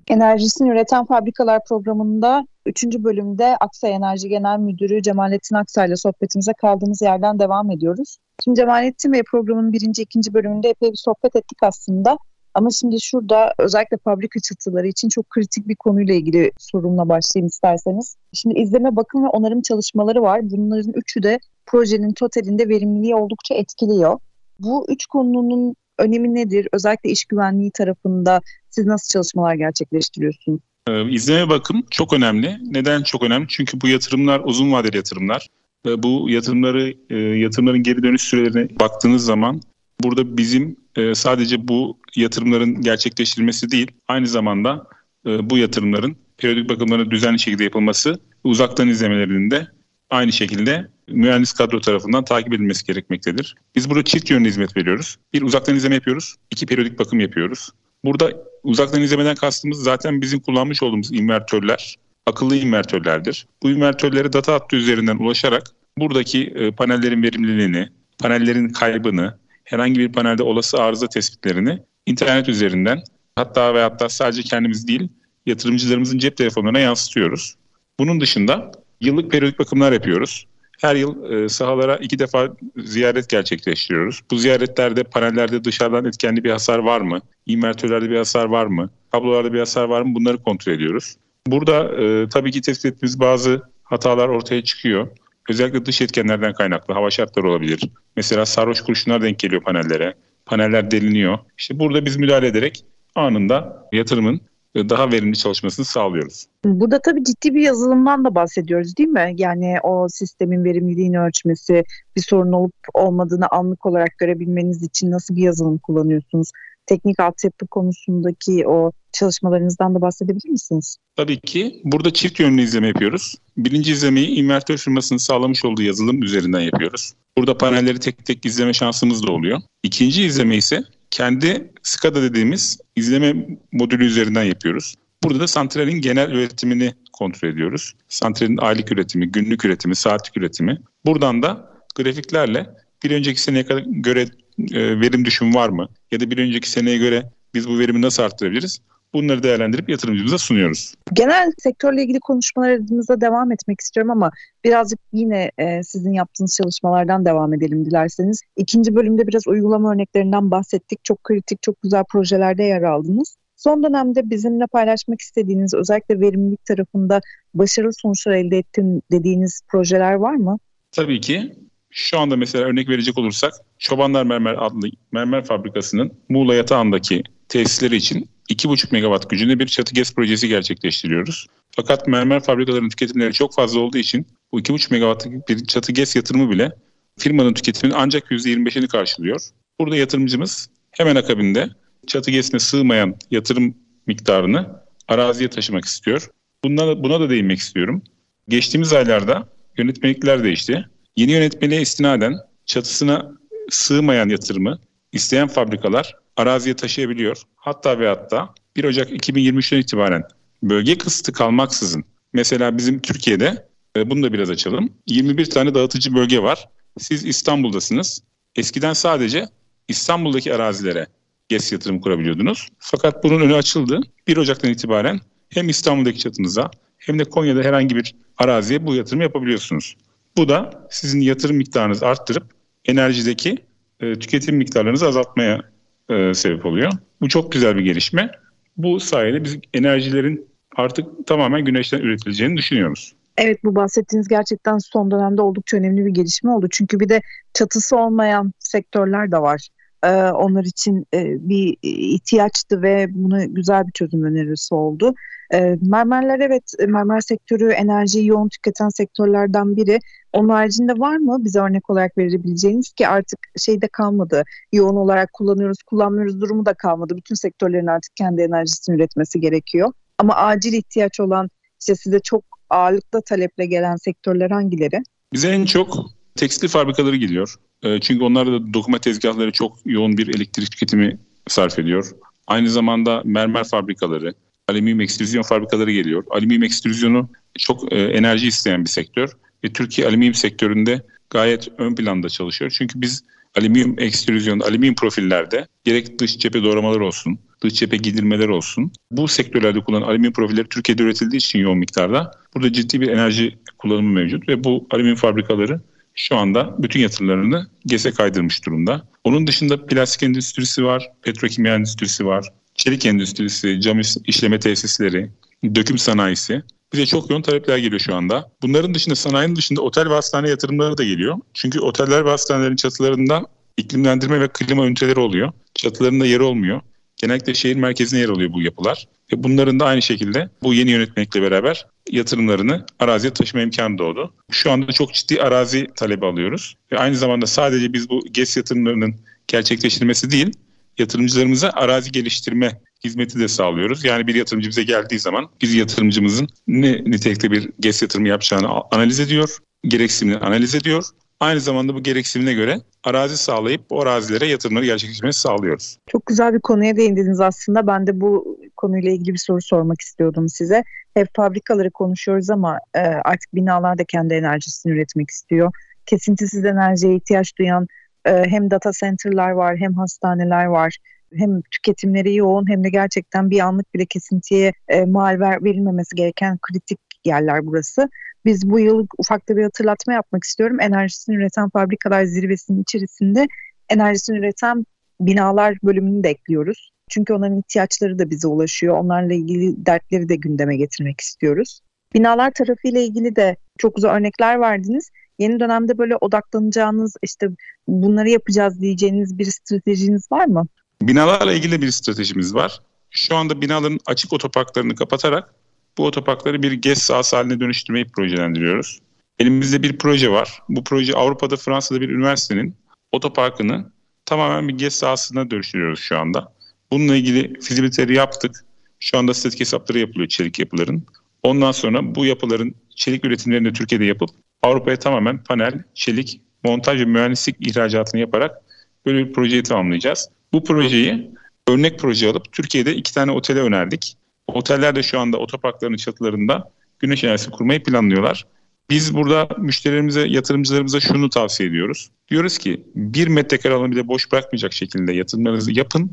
Enerjisini 0.08 0.70
Üreten 0.70 1.06
Fabrikalar 1.06 1.60
programında 1.70 2.48
3. 2.66 2.86
bölümde 2.86 3.58
Aksay 3.58 3.92
Enerji 3.92 4.30
Genel 4.30 4.60
Müdürü 4.60 5.02
Cemalettin 5.02 5.56
Aksay 5.56 5.88
ile 5.88 5.96
sohbetimize 5.96 6.54
kaldığımız 6.62 7.02
yerden 7.02 7.40
devam 7.40 7.72
ediyoruz. 7.72 8.18
Şimdi 8.44 8.60
Cemalettin 8.60 9.14
Bey 9.14 9.22
programın 9.32 9.74
birinci, 9.74 10.02
ikinci 10.02 10.34
bölümünde 10.34 10.70
epey 10.70 10.92
bir 10.92 10.98
sohbet 10.98 11.36
ettik 11.36 11.58
aslında. 11.62 12.18
Ama 12.54 12.70
şimdi 12.80 13.02
şurada 13.02 13.54
özellikle 13.58 13.98
fabrika 13.98 14.40
çıtıları 14.40 14.88
için 14.88 15.10
çok 15.10 15.30
kritik 15.30 15.68
bir 15.68 15.76
konuyla 15.76 16.14
ilgili 16.14 16.52
sorumla 16.58 17.10
başlayayım 17.10 17.48
isterseniz. 17.48 18.16
Şimdi 18.34 18.60
izleme, 18.60 18.96
bakım 18.96 19.24
ve 19.24 19.28
onarım 19.28 19.62
çalışmaları 19.62 20.22
var. 20.22 20.40
Bunların 20.44 20.94
üçü 20.96 21.24
de 21.24 21.40
projenin 21.66 22.14
totalinde 22.14 22.70
verimliliği 22.70 23.16
oldukça 23.16 23.56
etkiliyor. 23.56 24.20
Bu 24.60 24.86
üç 24.90 25.06
konunun 25.06 25.76
önemi 25.98 26.34
nedir? 26.34 26.68
Özellikle 26.72 27.10
iş 27.10 27.26
güvenliği 27.26 27.72
tarafında 27.72 28.42
siz 28.70 28.86
nasıl 28.86 29.08
çalışmalar 29.08 29.56
gerçekleştiriyorsunuz? 29.56 30.62
Ee, 30.88 31.10
izleme 31.10 31.50
bakım 31.50 31.84
çok 31.90 32.14
önemli. 32.14 32.58
Neden 32.72 33.04
çok 33.04 33.24
önemli? 33.24 33.46
Çünkü 33.50 33.82
bu 33.82 33.88
yatırımlar 33.88 34.42
uzun 34.46 34.72
vadeli 34.72 34.98
yatırımlar. 34.98 35.48
Bu 35.86 36.30
yatırımları 36.30 36.94
e, 37.10 37.18
yatırımların 37.18 37.84
geri 37.84 38.04
dönüş 38.04 38.22
sürelerine 38.22 38.80
baktığınız 38.80 39.26
zaman 39.26 39.62
burada 40.02 40.38
bizim 40.38 40.78
e, 40.96 41.16
sadece 41.16 41.68
bu 41.68 41.98
yatırımların 42.16 42.82
gerçekleştirilmesi 42.82 43.72
değil, 43.72 43.92
aynı 44.08 44.28
zamanda 44.28 44.88
e, 45.26 45.50
bu 45.50 45.58
yatırımların 45.58 46.18
periyodik 46.38 46.70
bakımların 46.70 47.12
düzenli 47.12 47.40
şekilde 47.40 47.64
yapılması, 47.64 48.20
uzaktan 48.44 48.88
izlemelerinin 48.88 49.52
de 49.52 49.68
aynı 50.10 50.32
şekilde 50.32 50.88
mühendis 51.08 51.54
kadro 51.54 51.82
tarafından 51.82 52.26
takip 52.26 52.54
edilmesi 52.54 52.86
gerekmektedir. 52.86 53.56
Biz 53.76 53.90
burada 53.90 54.04
çift 54.04 54.30
yönlü 54.30 54.48
hizmet 54.48 54.78
veriyoruz. 54.78 55.18
Bir 55.34 55.42
uzaktan 55.42 55.76
izleme 55.76 55.96
yapıyoruz, 55.96 56.36
iki 56.52 56.66
periyodik 56.66 57.00
bakım 57.00 57.20
yapıyoruz. 57.20 57.70
Burada 58.06 58.32
uzaktan 58.64 59.02
izlemeden 59.02 59.36
kastımız 59.36 59.84
zaten 59.84 60.22
bizim 60.22 60.40
kullanmış 60.40 60.84
olduğumuz 60.84 61.12
invertörler, 61.12 61.96
akıllı 62.26 62.56
invertörlerdir. 62.56 63.48
Bu 63.64 63.70
invertörlere 63.70 64.34
data 64.34 64.54
hattı 64.54 64.76
üzerinden 64.76 65.18
ulaşarak 65.18 65.64
buradaki 65.98 66.44
e, 66.44 66.72
panellerin 66.72 67.24
verimliliğini, 67.24 67.90
panellerin 68.20 68.70
kaybını, 68.70 69.38
herhangi 69.64 70.00
bir 70.00 70.12
panelde 70.12 70.44
olası 70.44 70.82
arıza 70.82 71.08
tespitlerini 71.08 71.80
internet 72.06 72.50
üzerinden 72.50 73.04
hatta 73.36 73.74
ve 73.74 73.82
hatta 73.82 74.10
sadece 74.10 74.42
kendimiz 74.42 74.88
değil 74.88 75.10
yatırımcılarımızın 75.46 76.18
cep 76.18 76.38
telefonlarına 76.38 76.80
yansıtıyoruz. 76.80 77.56
Bunun 78.00 78.22
dışında 78.22 78.72
yıllık 79.02 79.32
periyodik 79.32 79.60
bakımlar 79.60 79.92
yapıyoruz. 79.92 80.46
Her 80.82 80.96
yıl 80.96 81.32
e, 81.32 81.50
sahalara 81.50 81.96
iki 81.96 82.20
defa 82.20 82.50
ziyaret 82.78 83.30
gerçekleştiriyoruz. 83.30 84.22
Bu 84.32 84.38
ziyaretlerde 84.38 85.04
panellerde 85.04 85.64
dışarıdan 85.64 86.06
etkenli 86.06 86.44
bir 86.44 86.52
hasar 86.52 86.80
var 86.80 87.02
mı? 87.02 87.22
İnvertörlerde 87.46 88.10
bir 88.10 88.18
hasar 88.18 88.46
var 88.46 88.66
mı? 88.66 88.90
Kablolarda 89.12 89.54
bir 89.54 89.60
hasar 89.60 89.84
var 89.84 90.02
mı? 90.02 90.16
Bunları 90.16 90.38
kontrol 90.38 90.74
ediyoruz. 90.74 91.16
Burada 91.48 92.02
e, 92.02 92.30
tabii 92.30 92.52
ki 92.52 92.62
tespit 92.62 92.86
ettiğimiz 92.86 93.20
bazı 93.20 93.62
hatalar 93.84 94.28
ortaya 94.28 94.64
çıkıyor. 94.64 95.08
Özellikle 95.50 95.86
dış 95.86 96.02
etkenlerden 96.02 96.54
kaynaklı 96.54 96.94
hava 96.94 97.10
şartları 97.10 97.50
olabilir. 97.50 97.90
Mesela 98.16 98.46
sarhoş 98.46 98.82
kurşunlar 98.82 99.22
denk 99.22 99.40
geliyor 99.40 99.64
panellere. 99.64 100.14
Paneller 100.46 100.92
deliniyor. 100.92 101.38
İşte 101.58 101.80
burada 101.80 102.06
biz 102.06 102.18
müdahale 102.18 102.48
ederek 102.48 102.86
anında 103.16 103.88
yatırımın 103.92 104.42
daha 104.76 105.12
verimli 105.12 105.38
çalışmasını 105.38 105.86
sağlıyoruz. 105.86 106.46
Burada 106.66 107.02
tabii 107.02 107.24
ciddi 107.24 107.54
bir 107.54 107.62
yazılımdan 107.62 108.26
da 108.26 108.36
bahsediyoruz 108.36 108.98
değil 108.98 109.10
mi? 109.10 109.34
Yani 109.38 109.76
o 109.84 110.08
sistemin 110.10 110.64
verimliliğini 110.64 111.20
ölçmesi, 111.20 111.84
bir 112.16 112.22
sorun 112.22 112.52
olup 112.52 112.74
olmadığını 112.94 113.48
anlık 113.48 113.86
olarak 113.86 114.18
görebilmeniz 114.18 114.84
için 114.84 115.12
nasıl 115.12 115.36
bir 115.36 115.44
yazılım 115.44 115.78
kullanıyorsunuz? 115.78 116.52
Teknik 116.86 117.20
altyapı 117.20 117.68
konusundaki 117.68 118.68
o 118.68 118.92
çalışmalarınızdan 119.12 119.96
da 119.96 120.02
bahsedebilir 120.02 120.50
misiniz? 120.50 120.98
Tabii 121.16 121.40
ki. 121.40 121.82
Burada 121.84 122.14
çift 122.14 122.40
yönlü 122.40 122.62
izleme 122.62 122.88
yapıyoruz. 122.88 123.36
Birinci 123.58 123.92
izlemeyi 123.92 124.28
invertör 124.28 124.78
firmasının 124.78 125.18
sağlamış 125.18 125.66
olduğu 125.66 125.82
yazılım 125.82 126.24
üzerinden 126.24 126.62
yapıyoruz. 126.62 127.14
Burada 127.38 127.58
panelleri 127.58 128.00
tek 128.00 128.26
tek 128.26 128.46
izleme 128.46 128.74
şansımız 128.74 129.28
da 129.28 129.32
oluyor. 129.32 129.62
İkinci 129.84 130.24
izleme 130.24 130.56
ise 130.56 130.84
kendi 131.12 131.72
SCADA 131.84 132.22
dediğimiz 132.22 132.80
izleme 132.96 133.48
modülü 133.72 134.06
üzerinden 134.06 134.44
yapıyoruz. 134.44 134.96
Burada 135.24 135.40
da 135.40 135.48
santralin 135.48 136.02
genel 136.02 136.32
üretimini 136.32 136.94
kontrol 137.14 137.50
ediyoruz. 137.50 137.94
Santralin 138.10 138.58
aylık 138.58 138.92
üretimi, 138.92 139.32
günlük 139.32 139.66
üretimi, 139.66 139.96
saatlik 139.96 140.38
üretimi. 140.38 140.82
Buradan 141.06 141.44
da 141.44 141.74
grafiklerle 141.96 142.70
bir 143.04 143.12
önceki 143.12 143.42
seneye 143.42 143.66
göre 143.86 144.28
e, 144.72 145.00
verim 145.00 145.26
düşüm 145.26 145.56
var 145.56 145.70
mı? 145.70 145.88
Ya 146.12 146.20
da 146.20 146.32
bir 146.32 146.38
önceki 146.38 146.70
seneye 146.70 146.98
göre 146.98 147.24
biz 147.54 147.70
bu 147.70 147.80
verimi 147.80 148.02
nasıl 148.02 148.24
arttırabiliriz? 148.24 148.80
Bunları 149.14 149.44
değerlendirip 149.44 149.90
yatırımcımıza 149.90 150.38
sunuyoruz. 150.38 150.94
Genel 151.14 151.52
sektörle 151.58 152.04
ilgili 152.04 152.20
konuşmalarımıza 152.20 153.22
devam 153.22 153.52
etmek 153.52 153.82
istiyorum 153.82 154.12
ama 154.12 154.32
birazcık 154.64 155.00
yine 155.14 155.52
e, 155.58 155.84
sizin 155.84 156.14
yaptığınız 156.14 156.56
çalışmalardan 156.62 157.26
devam 157.26 157.54
edelim 157.54 157.86
dilerseniz. 157.86 158.42
İkinci 158.56 158.96
bölümde 158.96 159.28
biraz 159.28 159.48
uygulama 159.48 159.94
örneklerinden 159.94 160.52
bahsettik. 160.52 161.04
Çok 161.04 161.24
kritik, 161.24 161.62
çok 161.62 161.82
güzel 161.82 162.04
projelerde 162.12 162.64
yer 162.64 162.82
aldınız. 162.82 163.36
Son 163.56 163.84
dönemde 163.84 164.30
bizimle 164.30 164.68
paylaşmak 164.68 165.22
istediğiniz 165.22 165.74
özellikle 165.74 166.20
verimlilik 166.20 166.66
tarafında 166.66 167.22
başarılı 167.54 167.94
sonuçlar 167.94 168.34
elde 168.34 168.58
ettim 168.58 169.02
dediğiniz 169.12 169.62
projeler 169.68 170.14
var 170.14 170.36
mı? 170.36 170.60
Tabii 170.92 171.22
ki. 171.22 171.56
Şu 171.96 172.20
anda 172.20 172.36
mesela 172.36 172.66
örnek 172.66 172.90
verecek 172.90 173.18
olursak 173.18 173.54
Çobanlar 173.84 174.24
Mermer 174.24 174.56
adlı 174.60 174.88
mermer 175.12 175.46
fabrikasının 175.46 176.12
Muğla 176.30 176.56
yatağındaki 176.56 177.24
tesisleri 177.50 177.96
için 177.96 178.30
2,5 178.50 178.88
megawatt 178.92 179.30
gücünde 179.30 179.60
bir 179.60 179.68
çatı 179.68 179.94
GES 179.94 180.14
projesi 180.14 180.48
gerçekleştiriyoruz. 180.48 181.48
Fakat 181.76 182.08
mermer 182.08 182.44
fabrikalarının 182.44 182.90
tüketimleri 182.90 183.34
çok 183.34 183.56
fazla 183.56 183.80
olduğu 183.80 183.98
için 183.98 184.28
bu 184.52 184.60
2,5 184.60 184.92
megawattlık 184.94 185.50
bir 185.50 185.66
çatı 185.66 185.92
GES 185.92 186.16
yatırımı 186.16 186.50
bile 186.50 186.72
firmanın 187.20 187.54
tüketiminin 187.54 187.96
ancak 187.98 188.32
%25'ini 188.32 188.88
karşılıyor. 188.88 189.42
Burada 189.80 189.96
yatırımcımız 189.96 190.70
hemen 190.92 191.16
akabinde 191.16 191.70
çatı 192.08 192.32
GES'ine 192.32 192.60
sığmayan 192.60 193.16
yatırım 193.32 193.76
miktarını 194.08 194.68
araziye 195.08 195.50
taşımak 195.50 195.86
istiyor. 195.86 196.30
Buna, 196.64 197.04
buna 197.04 197.20
da 197.20 197.30
değinmek 197.30 197.60
istiyorum. 197.60 198.02
Geçtiğimiz 198.48 198.94
aylarda 198.94 199.50
yönetmelikler 199.78 200.44
değişti. 200.44 200.86
Yeni 201.16 201.32
yönetmeliğe 201.32 201.82
istinaden 201.82 202.34
çatısına 202.66 203.43
sığmayan 203.70 204.30
yatırımı 204.30 204.80
isteyen 205.12 205.48
fabrikalar 205.48 206.16
araziye 206.38 206.76
taşıyabiliyor. 206.76 207.42
Hatta 207.56 208.00
ve 208.00 208.08
hatta 208.08 208.54
1 208.76 208.84
Ocak 208.84 209.12
2023'ten 209.12 209.78
itibaren 209.78 210.24
bölge 210.64 210.98
kısıtı 210.98 211.34
kalmaksızın 211.34 212.04
mesela 212.34 212.78
bizim 212.78 213.00
Türkiye'de 213.00 213.68
e, 213.98 214.10
bunu 214.10 214.24
da 214.24 214.34
biraz 214.34 214.50
açalım. 214.50 214.90
21 215.08 215.50
tane 215.50 215.76
dağıtıcı 215.76 216.16
bölge 216.16 216.44
var. 216.44 216.70
Siz 217.00 217.26
İstanbul'dasınız. 217.26 218.24
Eskiden 218.56 218.94
sadece 218.94 219.46
İstanbul'daki 219.88 220.54
arazilere 220.54 221.08
GES 221.50 221.72
yatırım 221.72 222.02
kurabiliyordunuz. 222.02 222.68
Fakat 222.80 223.24
bunun 223.24 223.42
önü 223.42 223.56
açıldı. 223.56 224.02
1 224.28 224.38
Ocak'tan 224.38 224.72
itibaren 224.72 225.20
hem 225.50 225.70
İstanbul'daki 225.70 226.20
çatınıza 226.20 226.72
hem 226.98 227.20
de 227.20 227.24
Konya'da 227.24 227.62
herhangi 227.62 227.96
bir 227.96 228.16
araziye 228.38 228.86
bu 228.86 228.96
yatırım 228.96 229.22
yapabiliyorsunuz. 229.22 229.96
Bu 230.38 230.50
da 230.50 230.88
sizin 230.90 231.22
yatırım 231.22 231.58
miktarınızı 231.58 232.08
arttırıp 232.08 232.44
enerjideki 232.86 233.58
e, 234.00 234.20
tüketim 234.20 234.56
miktarlarınızı 234.56 235.08
azaltmaya 235.08 235.62
e, 236.10 236.34
sebep 236.34 236.66
oluyor. 236.66 236.92
Bu 237.22 237.30
çok 237.30 237.52
güzel 237.52 237.76
bir 237.76 237.82
gelişme. 237.82 238.32
Bu 238.78 239.00
sayede 239.00 239.44
biz 239.44 239.58
enerjilerin 239.74 240.48
artık 240.76 241.28
tamamen 241.28 241.66
güneşten 241.66 242.00
üretileceğini 242.00 242.58
düşünüyoruz. 242.58 243.16
Evet 243.38 243.64
bu 243.64 243.76
bahsettiğiniz 243.76 244.28
gerçekten 244.28 244.78
son 244.78 245.12
dönemde 245.12 245.42
oldukça 245.42 245.78
önemli 245.78 246.06
bir 246.06 246.12
gelişme 246.12 246.52
oldu. 246.52 246.68
Çünkü 246.72 247.00
bir 247.00 247.10
de 247.10 247.22
çatısı 247.54 247.98
olmayan 247.98 248.54
sektörler 248.60 249.32
de 249.32 249.38
var. 249.38 249.68
Ee, 250.04 250.12
onlar 250.16 250.64
için 250.64 251.06
e, 251.14 251.50
bir 251.50 251.78
ihtiyaçtı 251.82 252.82
ve 252.82 253.08
buna 253.10 253.46
güzel 253.46 253.88
bir 253.88 253.92
çözüm 253.92 254.24
önerisi 254.24 254.76
oldu. 254.76 255.16
Ee, 255.54 255.78
mermerler 255.82 256.40
evet 256.40 256.64
mermer 256.88 257.22
sektörü 257.22 257.72
enerjiyi 257.72 258.28
yoğun 258.28 258.50
tüketen 258.50 258.90
sektörlerden 258.90 259.76
biri. 259.78 260.00
Onun 260.34 260.50
haricinde 260.50 261.00
var 261.00 261.18
mı 261.18 261.38
bize 261.40 261.60
örnek 261.60 261.90
olarak 261.90 262.18
verebileceğiniz 262.18 262.94
ki 262.94 263.08
artık 263.08 263.40
şeyde 263.58 263.88
kalmadı. 263.88 264.44
Yoğun 264.72 264.96
olarak 264.96 265.34
kullanıyoruz, 265.34 265.84
kullanmıyoruz 265.84 266.42
durumu 266.42 266.66
da 266.66 266.74
kalmadı. 266.74 267.16
Bütün 267.18 267.36
sektörlerin 267.36 267.88
artık 267.88 268.16
kendi 268.16 268.42
enerjisini 268.42 268.96
üretmesi 268.96 269.40
gerekiyor. 269.40 269.92
Ama 270.18 270.36
acil 270.36 270.74
ihtiyaç 270.74 271.20
olan 271.20 271.50
işte 271.80 271.96
size 271.96 272.20
çok 272.20 272.44
ağırlıklı 272.70 273.22
taleple 273.22 273.66
gelen 273.66 273.96
sektörler 273.96 274.52
hangileri? 274.52 275.02
Bize 275.34 275.50
en 275.50 275.66
çok 275.66 276.06
tekstil 276.36 276.68
fabrikaları 276.68 277.16
geliyor. 277.16 277.56
Ee, 277.84 278.00
çünkü 278.00 278.24
onlar 278.24 278.48
da 278.48 278.74
dokuma 278.74 279.00
tezgahları 279.00 279.52
çok 279.52 279.78
yoğun 279.86 280.18
bir 280.18 280.36
elektrik 280.36 280.72
tüketimi 280.72 281.18
sarf 281.48 281.80
ediyor. 281.80 282.12
Aynı 282.48 282.70
zamanda 282.70 283.22
mermer 283.26 283.64
fabrikaları, 283.64 284.34
alüminyum 284.68 285.02
ekstrüzyon 285.02 285.44
fabrikaları 285.44 285.92
geliyor. 285.92 286.24
Alüminyum 286.30 286.64
ekstrüzyonu 286.64 287.30
çok 287.60 287.94
e, 287.94 288.04
enerji 288.04 288.48
isteyen 288.48 288.86
bir 288.86 288.90
sektör 288.90 289.30
ve 289.64 289.74
Türkiye 289.74 290.08
alüminyum 290.08 290.34
sektöründe 290.34 291.02
gayet 291.30 291.68
ön 291.78 291.96
planda 291.96 292.30
çalışıyor. 292.30 292.76
Çünkü 292.78 293.02
biz 293.02 293.24
alüminyum 293.56 293.96
ekstrüzyon, 294.00 294.60
alüminyum 294.60 294.96
profillerde 294.96 295.68
gerek 295.84 296.20
dış 296.20 296.38
cephe 296.38 296.64
doğramalar 296.64 297.00
olsun, 297.00 297.40
dış 297.64 297.74
cephe 297.74 297.98
giydirmeler 297.98 298.48
olsun. 298.48 298.92
Bu 299.12 299.28
sektörlerde 299.28 299.80
kullanılan 299.80 300.08
alüminyum 300.08 300.34
profilleri 300.34 300.70
Türkiye'de 300.70 301.04
üretildiği 301.04 301.38
için 301.38 301.60
yoğun 301.60 301.78
miktarda 301.78 302.32
burada 302.56 302.74
ciddi 302.74 303.02
bir 303.02 303.08
enerji 303.08 303.58
kullanımı 303.78 304.10
mevcut 304.10 304.50
ve 304.50 304.64
bu 304.64 304.88
alüminyum 304.92 305.18
fabrikaları 305.18 305.82
şu 306.16 306.36
anda 306.36 306.76
bütün 306.80 307.00
yatırımlarını 307.00 307.68
GES'e 307.86 308.12
kaydırmış 308.12 308.66
durumda. 308.66 309.08
Onun 309.24 309.48
dışında 309.48 309.86
plastik 309.86 310.24
endüstrisi 310.24 310.86
var, 310.86 311.12
petrokimya 311.22 311.76
endüstrisi 311.76 312.26
var, 312.26 312.50
çelik 312.84 313.06
endüstrisi, 313.06 313.82
cam 313.82 314.00
işleme 314.26 314.60
tesisleri, 314.60 315.32
döküm 315.76 315.98
sanayisi. 315.98 316.64
Bize 316.94 317.06
çok 317.06 317.30
yoğun 317.30 317.42
talepler 317.42 317.78
geliyor 317.78 318.00
şu 318.00 318.16
anda. 318.16 318.52
Bunların 318.62 318.94
dışında 318.94 319.16
sanayinin 319.16 319.56
dışında 319.56 319.82
otel 319.82 320.10
ve 320.10 320.14
hastane 320.14 320.50
yatırımları 320.50 320.98
da 320.98 321.04
geliyor. 321.04 321.38
Çünkü 321.54 321.80
oteller 321.80 322.26
ve 322.26 322.30
hastanelerin 322.30 322.76
çatılarında 322.76 323.46
iklimlendirme 323.78 324.40
ve 324.42 324.48
klima 324.48 324.88
üniteleri 324.88 325.20
oluyor. 325.20 325.52
Çatılarında 325.76 326.26
yer 326.26 326.40
olmuyor. 326.40 326.82
Genellikle 327.18 327.54
şehir 327.54 327.76
merkezine 327.76 328.20
yer 328.20 328.30
alıyor 328.30 328.54
bu 328.54 328.62
yapılar. 328.62 329.08
Ve 329.34 329.44
bunların 329.44 329.80
da 329.80 329.86
aynı 329.86 330.02
şekilde 330.02 330.50
bu 330.64 330.74
yeni 330.74 330.92
yönetmekle 330.92 331.42
beraber 331.42 331.86
yatırımlarını 332.12 332.86
araziye 333.00 333.34
taşıma 333.34 333.64
imkanı 333.64 333.98
doğdu. 333.98 334.34
Şu 334.52 334.72
anda 334.72 334.92
çok 334.92 335.14
ciddi 335.14 335.42
arazi 335.42 335.88
talebi 335.96 336.26
alıyoruz. 336.26 336.76
Ve 336.92 336.98
aynı 336.98 337.16
zamanda 337.16 337.46
sadece 337.46 337.94
biz 337.94 338.10
bu 338.10 338.22
GES 338.32 338.58
yatırımlarının 338.58 339.16
gerçekleştirilmesi 339.48 340.32
değil, 340.32 340.52
yatırımcılarımıza 340.98 341.70
arazi 341.74 342.12
geliştirme 342.12 342.82
hizmeti 343.04 343.40
de 343.40 343.48
sağlıyoruz. 343.48 344.06
Yani 344.06 344.28
bir 344.28 344.36
yatırımcı 344.36 344.70
bize 344.70 344.84
geldiği 344.84 345.20
zaman 345.20 345.50
biz 345.62 345.76
yatırımcımızın 345.76 346.48
ne 346.68 346.92
nitelikte 346.92 347.52
bir 347.52 347.70
GES 347.80 348.02
yatırımı 348.02 348.28
yapacağını 348.28 348.68
analiz 348.92 349.20
ediyor, 349.20 349.58
gereksinimini 349.84 350.40
analiz 350.40 350.76
ediyor. 350.76 351.04
Aynı 351.40 351.60
zamanda 351.60 351.96
bu 351.96 352.04
gereksinimine 352.04 352.54
göre 352.54 352.78
arazi 353.04 353.38
sağlayıp 353.38 353.82
o 353.90 354.02
arazilere 354.02 354.46
yatırımları 354.48 354.86
gerçekleştirmesi 354.86 355.40
sağlıyoruz. 355.40 355.98
Çok 356.08 356.26
güzel 356.26 356.54
bir 356.54 356.60
konuya 356.60 356.96
değindiniz 356.96 357.40
aslında. 357.40 357.88
Ben 357.88 358.08
de 358.08 358.22
bu 358.22 358.58
konuyla 358.78 359.12
ilgili 359.12 359.34
bir 359.34 359.40
soru 359.40 359.62
sormak 359.62 360.02
istiyordum 360.02 360.50
size. 360.50 360.84
Hep 361.14 361.28
fabrikaları 361.36 361.92
konuşuyoruz 361.92 362.50
ama 362.50 362.80
e, 362.96 363.00
artık 363.00 363.56
binalar 363.56 363.98
da 363.98 364.04
kendi 364.04 364.34
enerjisini 364.34 364.94
üretmek 364.94 365.30
istiyor. 365.30 365.72
Kesintisiz 366.06 366.66
enerjiye 366.66 367.16
ihtiyaç 367.16 367.58
duyan 367.58 367.88
hem 368.26 368.72
data 368.72 368.92
center'lar 369.00 369.52
var 369.52 369.78
hem 369.78 369.94
hastaneler 369.94 370.66
var 370.66 370.98
hem 371.36 371.62
tüketimleri 371.62 372.36
yoğun 372.36 372.70
hem 372.70 372.84
de 372.84 372.90
gerçekten 372.90 373.50
bir 373.50 373.60
anlık 373.60 373.94
bile 373.94 374.06
kesintiye 374.06 374.74
e, 374.88 375.06
mal 375.06 375.40
ver, 375.40 375.64
verilmemesi 375.64 376.16
gereken 376.16 376.58
kritik 376.62 377.00
yerler 377.26 377.66
burası. 377.66 378.10
Biz 378.46 378.70
bu 378.70 378.80
yıl 378.80 379.08
ufak 379.18 379.50
bir 379.50 379.64
hatırlatma 379.64 380.14
yapmak 380.14 380.44
istiyorum. 380.44 380.78
Enerjisini 380.82 381.36
üreten 381.36 381.70
fabrikalar 381.70 382.24
zirvesinin 382.24 382.82
içerisinde 382.82 383.48
enerjisini 383.90 384.40
üreten 384.40 384.86
binalar 385.22 385.78
bölümünü 385.84 386.24
de 386.24 386.30
ekliyoruz. 386.30 386.92
Çünkü 387.10 387.34
onların 387.34 387.60
ihtiyaçları 387.60 388.20
da 388.20 388.30
bize 388.30 388.48
ulaşıyor. 388.48 388.98
Onlarla 388.98 389.34
ilgili 389.34 389.86
dertleri 389.86 390.30
de 390.30 390.36
gündeme 390.36 390.78
getirmek 390.78 391.22
istiyoruz. 391.22 391.80
Binalar 392.14 392.52
tarafıyla 392.52 393.02
ilgili 393.02 393.36
de 393.36 393.56
çok 393.78 393.96
güzel 393.96 394.12
örnekler 394.12 394.60
verdiniz. 394.60 395.10
Yeni 395.40 395.60
dönemde 395.60 395.98
böyle 395.98 396.16
odaklanacağınız 396.16 397.16
işte 397.22 397.50
bunları 397.88 398.30
yapacağız 398.30 398.82
diyeceğiniz 398.82 399.38
bir 399.38 399.46
stratejiniz 399.46 400.32
var 400.32 400.46
mı? 400.46 400.68
Binalarla 401.02 401.54
ilgili 401.54 401.82
bir 401.82 401.92
stratejimiz 401.92 402.56
var. 402.56 402.80
Şu 403.10 403.36
anda 403.36 403.62
binaların 403.62 404.00
açık 404.06 404.34
otoparklarını 404.34 404.96
kapatarak 404.96 405.54
bu 405.98 406.06
otoparkları 406.06 406.64
bir 406.64 406.72
GES 406.72 406.98
sahası 406.98 407.36
haline 407.36 407.60
dönüştürmeyi 407.60 408.06
projelendiriyoruz. 408.08 409.00
Elimizde 409.40 409.84
bir 409.84 409.98
proje 409.98 410.32
var. 410.32 410.60
Bu 410.70 410.84
proje 410.84 411.14
Avrupa'da 411.14 411.56
Fransa'da 411.56 412.02
bir 412.02 412.10
üniversitenin 412.10 412.76
otoparkını 413.12 413.92
tamamen 414.26 414.68
bir 414.68 414.78
GES 414.78 414.96
sahasına 414.96 415.52
dönüştürüyoruz 415.52 416.00
şu 416.00 416.18
anda. 416.18 416.54
Bununla 416.92 417.16
ilgili 417.16 417.60
fizibiliteleri 417.60 418.16
yaptık. 418.16 418.66
Şu 419.00 419.18
anda 419.18 419.34
statik 419.34 419.60
hesapları 419.60 420.00
yapılıyor 420.00 420.28
çelik 420.28 420.60
yapıların. 420.60 421.04
Ondan 421.44 421.72
sonra 421.72 422.16
bu 422.16 422.26
yapıların 422.26 422.76
çelik 422.96 423.26
üretimlerini 423.26 423.70
de 423.70 423.74
Türkiye'de 423.74 424.06
yapıp 424.06 424.30
Avrupa'ya 424.64 425.00
tamamen 425.00 425.44
panel, 425.44 425.84
çelik, 425.94 426.42
montaj 426.64 427.02
ve 427.02 427.06
mühendislik 427.06 427.56
ihracatını 427.68 428.22
yaparak 428.22 428.58
böyle 429.06 429.28
bir 429.28 429.34
projeyi 429.34 429.64
tamamlayacağız. 429.64 430.30
Bu 430.54 430.64
projeyi 430.64 431.32
örnek 431.68 432.00
proje 432.00 432.30
alıp 432.30 432.52
Türkiye'de 432.52 432.96
iki 432.96 433.14
tane 433.14 433.32
otele 433.32 433.60
önerdik. 433.60 434.18
Oteller 434.48 434.96
de 434.96 435.04
şu 435.04 435.20
anda 435.20 435.38
otoparkların 435.38 435.96
çatılarında 435.96 436.72
güneş 437.00 437.24
enerjisi 437.24 437.50
kurmayı 437.50 437.84
planlıyorlar. 437.84 438.46
Biz 438.90 439.14
burada 439.14 439.48
müşterilerimize, 439.58 440.28
yatırımcılarımıza 440.28 441.00
şunu 441.00 441.30
tavsiye 441.30 441.70
ediyoruz. 441.70 442.10
Diyoruz 442.30 442.58
ki 442.58 442.84
bir 442.96 443.28
metrekare 443.28 443.74
alanı 443.74 443.92
bile 443.92 444.08
boş 444.08 444.32
bırakmayacak 444.32 444.74
şekilde 444.74 445.14
yatırımlarınızı 445.14 445.72
yapın. 445.72 446.12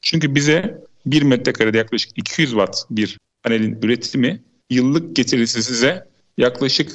Çünkü 0.00 0.34
bize 0.34 0.84
bir 1.06 1.22
metrekarede 1.22 1.78
yaklaşık 1.78 2.18
200 2.18 2.50
watt 2.50 2.84
bir 2.90 3.18
panelin 3.42 3.78
üretimi 3.82 4.42
yıllık 4.70 5.16
getirisi 5.16 5.62
size 5.62 6.04
yaklaşık 6.38 6.92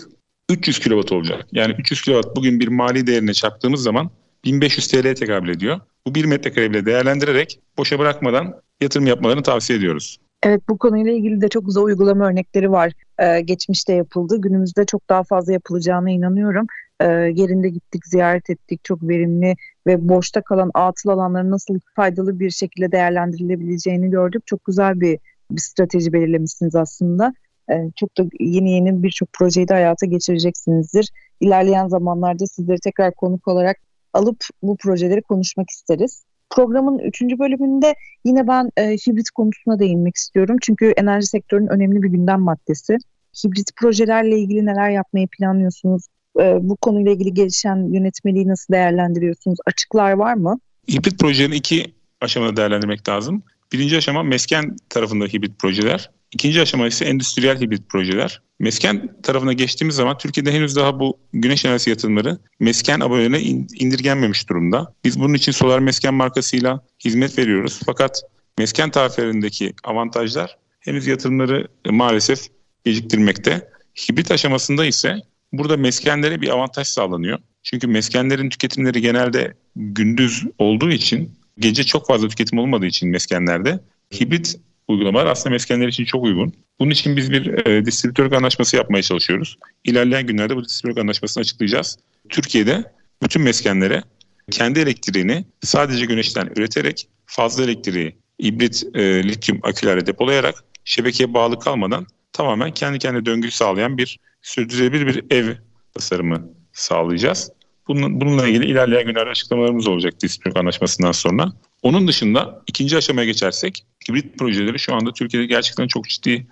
300 0.54 0.80
kilowatt 0.80 1.12
olacak. 1.12 1.48
Yani 1.52 1.76
300 1.80 2.02
kilowatt 2.02 2.36
bugün 2.36 2.60
bir 2.60 2.68
mali 2.68 3.08
değerine 3.08 3.34
çarptığımız 3.34 3.84
zaman 3.84 4.10
1500 4.46 4.88
TL'ye 4.88 5.16
tekabül 5.16 5.50
ediyor. 5.50 5.80
Bu 6.08 6.16
bir 6.16 6.26
metrekare 6.26 6.70
bile 6.70 6.86
değerlendirerek 6.86 7.60
boşa 7.78 8.00
bırakmadan 8.00 8.62
yatırım 8.82 9.08
yapmalarını 9.08 9.44
tavsiye 9.44 9.80
ediyoruz. 9.80 10.18
Evet 10.44 10.62
bu 10.70 10.78
konuyla 10.78 11.12
ilgili 11.12 11.42
de 11.42 11.50
çok 11.50 11.66
güzel 11.66 11.84
uygulama 11.84 12.28
örnekleri 12.28 12.72
var. 12.72 12.92
Ee, 13.20 13.42
geçmişte 13.42 13.94
yapıldı. 13.94 14.42
Günümüzde 14.42 14.86
çok 14.86 15.10
daha 15.10 15.24
fazla 15.24 15.54
yapılacağına 15.54 16.10
inanıyorum. 16.10 16.68
Ee, 17.02 17.06
yerinde 17.08 17.70
gittik, 17.70 18.06
ziyaret 18.06 18.50
ettik. 18.50 18.84
Çok 18.84 19.04
verimli 19.04 19.56
ve 19.88 20.10
boşta 20.10 20.42
kalan 20.42 20.72
atıl 20.74 21.10
alanların 21.10 21.52
nasıl 21.52 21.80
faydalı 21.96 22.39
bir 22.39 22.50
şekilde 22.50 22.92
değerlendirilebileceğini 22.92 24.10
gördük. 24.10 24.48
Çok 24.48 24.66
güzel 24.66 25.00
bir, 25.00 25.20
bir 25.52 25.62
strateji 25.62 26.13
belirlemişsiniz 26.13 26.76
aslında. 26.76 27.34
Ee, 27.71 27.91
çok 27.95 28.17
da 28.17 28.23
yeni 28.39 28.71
yeni 28.71 29.04
birçok 29.04 29.34
projeyi 29.34 29.67
de 29.67 29.73
hayata 29.73 30.06
geçireceksinizdir. 30.06 31.10
İlerleyen 31.39 31.88
zamanlarda 31.88 32.47
sizleri 32.47 32.80
tekrar 32.80 33.13
konuk 33.13 33.47
olarak 33.47 33.78
alıp 34.13 34.38
bu 34.62 34.78
projeleri 34.78 35.21
konuşmak 35.21 35.69
isteriz. 35.69 36.23
Programın 36.49 36.99
üçüncü 36.99 37.39
bölümünde 37.39 37.95
yine 38.26 38.47
ben 38.47 38.71
e, 38.78 38.91
hibrit 38.91 39.30
konusuna 39.30 39.80
değinmek 39.80 40.15
istiyorum. 40.15 40.58
Çünkü 40.62 40.93
enerji 40.97 41.28
sektörünün 41.28 41.67
önemli 41.67 42.04
bir 42.04 42.10
gündem 42.10 42.41
maddesi. 42.41 42.97
Hibrit 43.45 43.76
projelerle 43.76 44.39
ilgili 44.39 44.65
neler 44.65 44.89
yapmayı 44.89 45.28
planlıyorsunuz? 45.28 46.04
E, 46.39 46.58
bu 46.62 46.76
konuyla 46.76 47.12
ilgili 47.12 47.34
gelişen 47.34 47.93
yönetmeliği 47.93 48.47
nasıl 48.47 48.73
değerlendiriyorsunuz? 48.73 49.58
Açıklar 49.65 50.12
var 50.12 50.34
mı? 50.34 50.60
Hibrit 50.91 51.19
projelerini 51.19 51.56
iki 51.56 51.93
aşamada 52.21 52.58
değerlendirmek 52.58 53.10
lazım. 53.10 53.43
Birinci 53.73 53.97
aşama 53.97 54.23
mesken 54.23 54.76
tarafında 54.89 55.26
hibrit 55.26 55.60
projeler. 55.60 56.12
İkinci 56.34 56.62
aşama 56.62 56.88
ise 56.88 57.06
endüstriyel 57.06 57.62
hibrit 57.62 57.89
projeler. 57.89 58.41
Mesken 58.60 59.22
tarafına 59.24 59.54
geçtiğimiz 59.54 59.96
zaman 59.96 60.17
Türkiye'de 60.17 60.52
henüz 60.52 60.76
daha 60.76 61.00
bu 61.00 61.19
güneş 61.34 61.65
enerjisi 61.65 61.89
yatırımları 61.89 62.38
mesken 62.60 63.00
abonelerine 63.00 63.41
indirgenmemiş 63.80 64.50
durumda. 64.50 64.93
Biz 65.04 65.19
bunun 65.19 65.34
için 65.34 65.52
Solar 65.52 65.80
Mesken 65.80 66.13
markasıyla 66.13 66.84
hizmet 67.06 67.38
veriyoruz. 67.38 67.80
Fakat 67.86 68.22
mesken 68.58 68.91
tariflerindeki 68.91 69.74
avantajlar 69.84 70.58
henüz 70.80 71.08
yatırımları 71.08 71.67
maalesef 71.89 72.39
geciktirmekte. 72.86 73.69
Hibrit 73.96 74.32
aşamasında 74.32 74.86
ise 74.86 75.15
burada 75.54 75.78
meskenlere 75.78 76.41
bir 76.41 76.50
avantaj 76.50 76.88
sağlanıyor. 76.88 77.39
Çünkü 77.63 77.88
meskenlerin 77.88 78.50
tüketimleri 78.50 79.02
genelde 79.02 79.54
gündüz 79.76 80.43
olduğu 80.58 80.91
için 80.91 81.32
gece 81.60 81.84
çok 81.84 82.08
fazla 82.08 82.28
tüketim 82.28 82.60
olmadığı 82.60 82.86
için 82.86 83.10
meskenlerde 83.10 83.80
hibrit 84.19 84.60
uygulamalar 84.88 85.26
aslında 85.26 85.50
meskenler 85.50 85.88
için 85.88 86.06
çok 86.06 86.24
uygun. 86.24 86.54
Bunun 86.80 86.91
için 86.91 87.17
biz 87.17 87.32
bir 87.32 87.67
e, 87.67 87.86
distribütörlük 87.86 88.34
anlaşması 88.34 88.76
yapmaya 88.76 89.02
çalışıyoruz. 89.02 89.58
İlerleyen 89.84 90.28
günlerde 90.28 90.56
bu 90.56 90.63
distribütörlük 90.63 91.04
anlaşmasını 91.04 91.41
açıklayacağız. 91.41 91.98
Türkiye'de 92.30 92.91
bütün 93.24 93.41
meskenlere 93.41 94.04
kendi 94.52 94.80
elektriğini 94.80 95.46
sadece 95.62 96.06
güneşten 96.06 96.50
üreterek 96.56 97.08
fazla 97.26 97.63
elektriği 97.63 98.15
ibrit 98.39 98.84
e, 98.93 99.24
lityum 99.24 99.60
akülerle 99.63 100.06
depolayarak 100.06 100.56
şebekeye 100.86 101.34
bağlı 101.34 101.60
kalmadan 101.60 102.08
tamamen 102.34 102.72
kendi 102.72 103.00
kendine 103.00 103.26
döngü 103.26 103.52
sağlayan 103.52 103.98
bir 103.98 104.19
sürdürülebilir 104.41 105.08
bir 105.08 105.36
ev 105.36 105.56
tasarımı 105.93 106.50
sağlayacağız. 106.74 107.52
Bunun, 107.88 108.22
bununla 108.22 108.48
ilgili 108.48 108.65
ilerleyen 108.65 109.06
günlerde 109.06 109.30
açıklamalarımız 109.30 109.88
olacak 109.88 110.13
distribütörlük 110.22 110.58
anlaşmasından 110.58 111.12
sonra. 111.12 111.54
Onun 111.84 112.08
dışında 112.08 112.62
ikinci 112.67 112.98
aşamaya 112.98 113.26
geçersek 113.26 113.86
hibrit 114.10 114.38
projeleri 114.38 114.80
şu 114.80 114.96
anda 114.96 115.13
Türkiye'de 115.13 115.48
gerçekten 115.48 115.88
çok 115.88 116.10
ciddi 116.10 116.48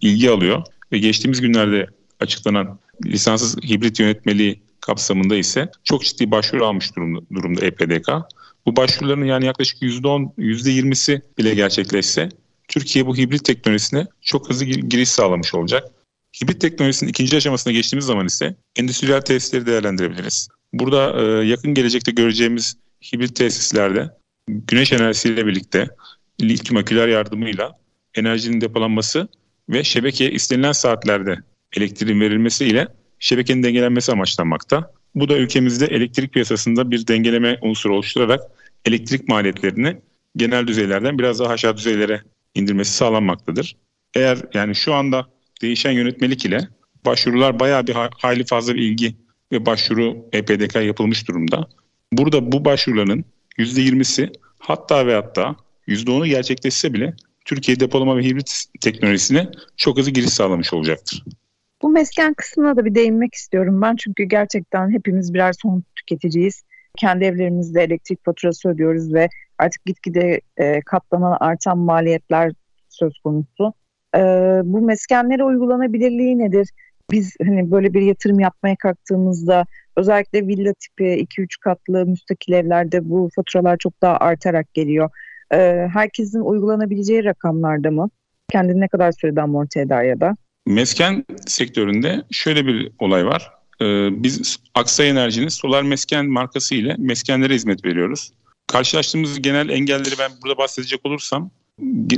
ilgi 0.00 0.30
alıyor. 0.30 0.62
Ve 0.92 0.98
geçtiğimiz 0.98 1.40
günlerde 1.40 1.86
açıklanan 2.20 2.78
lisanssız 3.04 3.56
hibrit 3.56 4.00
yönetmeliği 4.00 4.62
kapsamında 4.80 5.36
ise 5.36 5.70
çok 5.84 6.04
ciddi 6.04 6.30
başvuru 6.30 6.66
almış 6.66 6.96
durumda, 6.96 7.20
durumda 7.34 7.66
EPDK. 7.66 8.08
Bu 8.66 8.76
başvuruların 8.76 9.24
yani 9.24 9.46
yaklaşık 9.46 9.82
%10, 9.82 10.34
%20'si 10.38 11.22
bile 11.38 11.54
gerçekleşse 11.54 12.28
Türkiye 12.68 13.06
bu 13.06 13.16
hibrit 13.16 13.44
teknolojisine 13.44 14.06
çok 14.20 14.50
hızlı 14.50 14.64
giriş 14.64 15.08
sağlamış 15.08 15.54
olacak. 15.54 15.84
Hibrit 16.42 16.60
teknolojisinin 16.60 17.10
ikinci 17.10 17.36
aşamasına 17.36 17.72
geçtiğimiz 17.72 18.06
zaman 18.06 18.26
ise 18.26 18.56
endüstriyel 18.76 19.20
tesisleri 19.20 19.66
değerlendirebiliriz. 19.66 20.48
Burada 20.72 21.22
e, 21.22 21.46
yakın 21.46 21.74
gelecekte 21.74 22.10
göreceğimiz 22.12 22.76
hibrit 23.12 23.36
tesislerde 23.36 24.21
güneş 24.48 24.92
enerjisiyle 24.92 25.46
birlikte 25.46 25.88
lityum 26.42 26.76
aküler 26.76 27.08
yardımıyla 27.08 27.78
enerjinin 28.14 28.60
depolanması 28.60 29.28
ve 29.68 29.84
şebekeye 29.84 30.30
istenilen 30.30 30.72
saatlerde 30.72 31.38
elektriğin 31.76 32.20
verilmesi 32.20 32.66
ile 32.66 32.88
şebekenin 33.18 33.62
dengelenmesi 33.62 34.12
amaçlanmakta. 34.12 34.92
Bu 35.14 35.28
da 35.28 35.36
ülkemizde 35.36 35.86
elektrik 35.86 36.32
piyasasında 36.32 36.90
bir 36.90 37.06
dengeleme 37.06 37.58
unsuru 37.62 37.94
oluşturarak 37.94 38.40
elektrik 38.84 39.28
maliyetlerini 39.28 39.96
genel 40.36 40.66
düzeylerden 40.66 41.18
biraz 41.18 41.38
daha 41.38 41.52
aşağı 41.52 41.76
düzeylere 41.76 42.22
indirmesi 42.54 42.92
sağlanmaktadır. 42.92 43.76
Eğer 44.14 44.38
yani 44.54 44.74
şu 44.74 44.94
anda 44.94 45.26
değişen 45.62 45.92
yönetmelik 45.92 46.44
ile 46.44 46.68
başvurular 47.06 47.60
bayağı 47.60 47.86
bir 47.86 47.96
hayli 48.18 48.44
fazla 48.44 48.74
bir 48.74 48.82
ilgi 48.82 49.16
ve 49.52 49.66
başvuru 49.66 50.16
EPDK 50.32 50.74
yapılmış 50.74 51.28
durumda. 51.28 51.68
Burada 52.12 52.52
bu 52.52 52.64
başvuruların 52.64 53.24
%20'si 53.58 54.32
hatta 54.58 55.06
ve 55.06 55.14
hatta 55.14 55.56
%10'u 55.88 56.26
gerçekleşse 56.26 56.92
bile 56.92 57.14
Türkiye 57.44 57.80
depolama 57.80 58.16
ve 58.16 58.22
hibrit 58.22 58.64
teknolojisine 58.80 59.48
çok 59.76 59.98
hızlı 59.98 60.10
giriş 60.10 60.30
sağlamış 60.30 60.72
olacaktır. 60.72 61.24
Bu 61.82 61.88
mesken 61.88 62.34
kısmına 62.34 62.76
da 62.76 62.84
bir 62.84 62.94
değinmek 62.94 63.34
istiyorum 63.34 63.82
ben 63.82 63.96
çünkü 63.96 64.24
gerçekten 64.24 64.90
hepimiz 64.90 65.34
birer 65.34 65.52
son 65.62 65.82
tüketiciyiz. 65.96 66.62
Kendi 66.96 67.24
evlerimizde 67.24 67.82
elektrik 67.82 68.24
faturası 68.24 68.68
ödüyoruz 68.68 69.14
ve 69.14 69.28
artık 69.58 69.84
gitgide 69.84 70.40
e, 70.56 70.80
katlanan 70.80 71.36
artan 71.40 71.78
maliyetler 71.78 72.52
söz 72.88 73.18
konusu. 73.18 73.72
E, 74.16 74.20
bu 74.64 74.80
meskenlere 74.80 75.44
uygulanabilirliği 75.44 76.38
nedir? 76.38 76.68
Biz 77.10 77.36
hani 77.46 77.70
böyle 77.70 77.94
bir 77.94 78.02
yatırım 78.02 78.40
yapmaya 78.40 78.76
kalktığımızda 78.76 79.64
özellikle 79.96 80.46
villa 80.46 80.72
tipi 80.74 81.04
2-3 81.04 81.60
katlı 81.60 82.06
müstakil 82.06 82.52
evlerde 82.52 83.10
bu 83.10 83.30
faturalar 83.36 83.76
çok 83.76 84.02
daha 84.02 84.16
artarak 84.16 84.74
geliyor. 84.74 85.10
Ee, 85.52 85.88
herkesin 85.92 86.40
uygulanabileceği 86.40 87.24
rakamlarda 87.24 87.90
mı? 87.90 88.10
Kendini 88.50 88.80
ne 88.80 88.88
kadar 88.88 89.12
sürede 89.12 89.42
amorti 89.42 89.80
eder 89.80 90.04
ya 90.04 90.20
da? 90.20 90.36
Mesken 90.66 91.24
sektöründe 91.46 92.22
şöyle 92.30 92.66
bir 92.66 92.92
olay 92.98 93.26
var. 93.26 93.50
Ee, 93.80 94.08
biz 94.22 94.58
Aksay 94.74 95.08
Enerji'nin 95.08 95.48
Solar 95.48 95.82
Mesken 95.82 96.26
markası 96.26 96.74
ile 96.74 96.96
meskenlere 96.98 97.54
hizmet 97.54 97.84
veriyoruz. 97.84 98.32
Karşılaştığımız 98.66 99.42
genel 99.42 99.68
engelleri 99.68 100.14
ben 100.18 100.30
burada 100.42 100.58
bahsedecek 100.58 101.00
olursam 101.04 101.50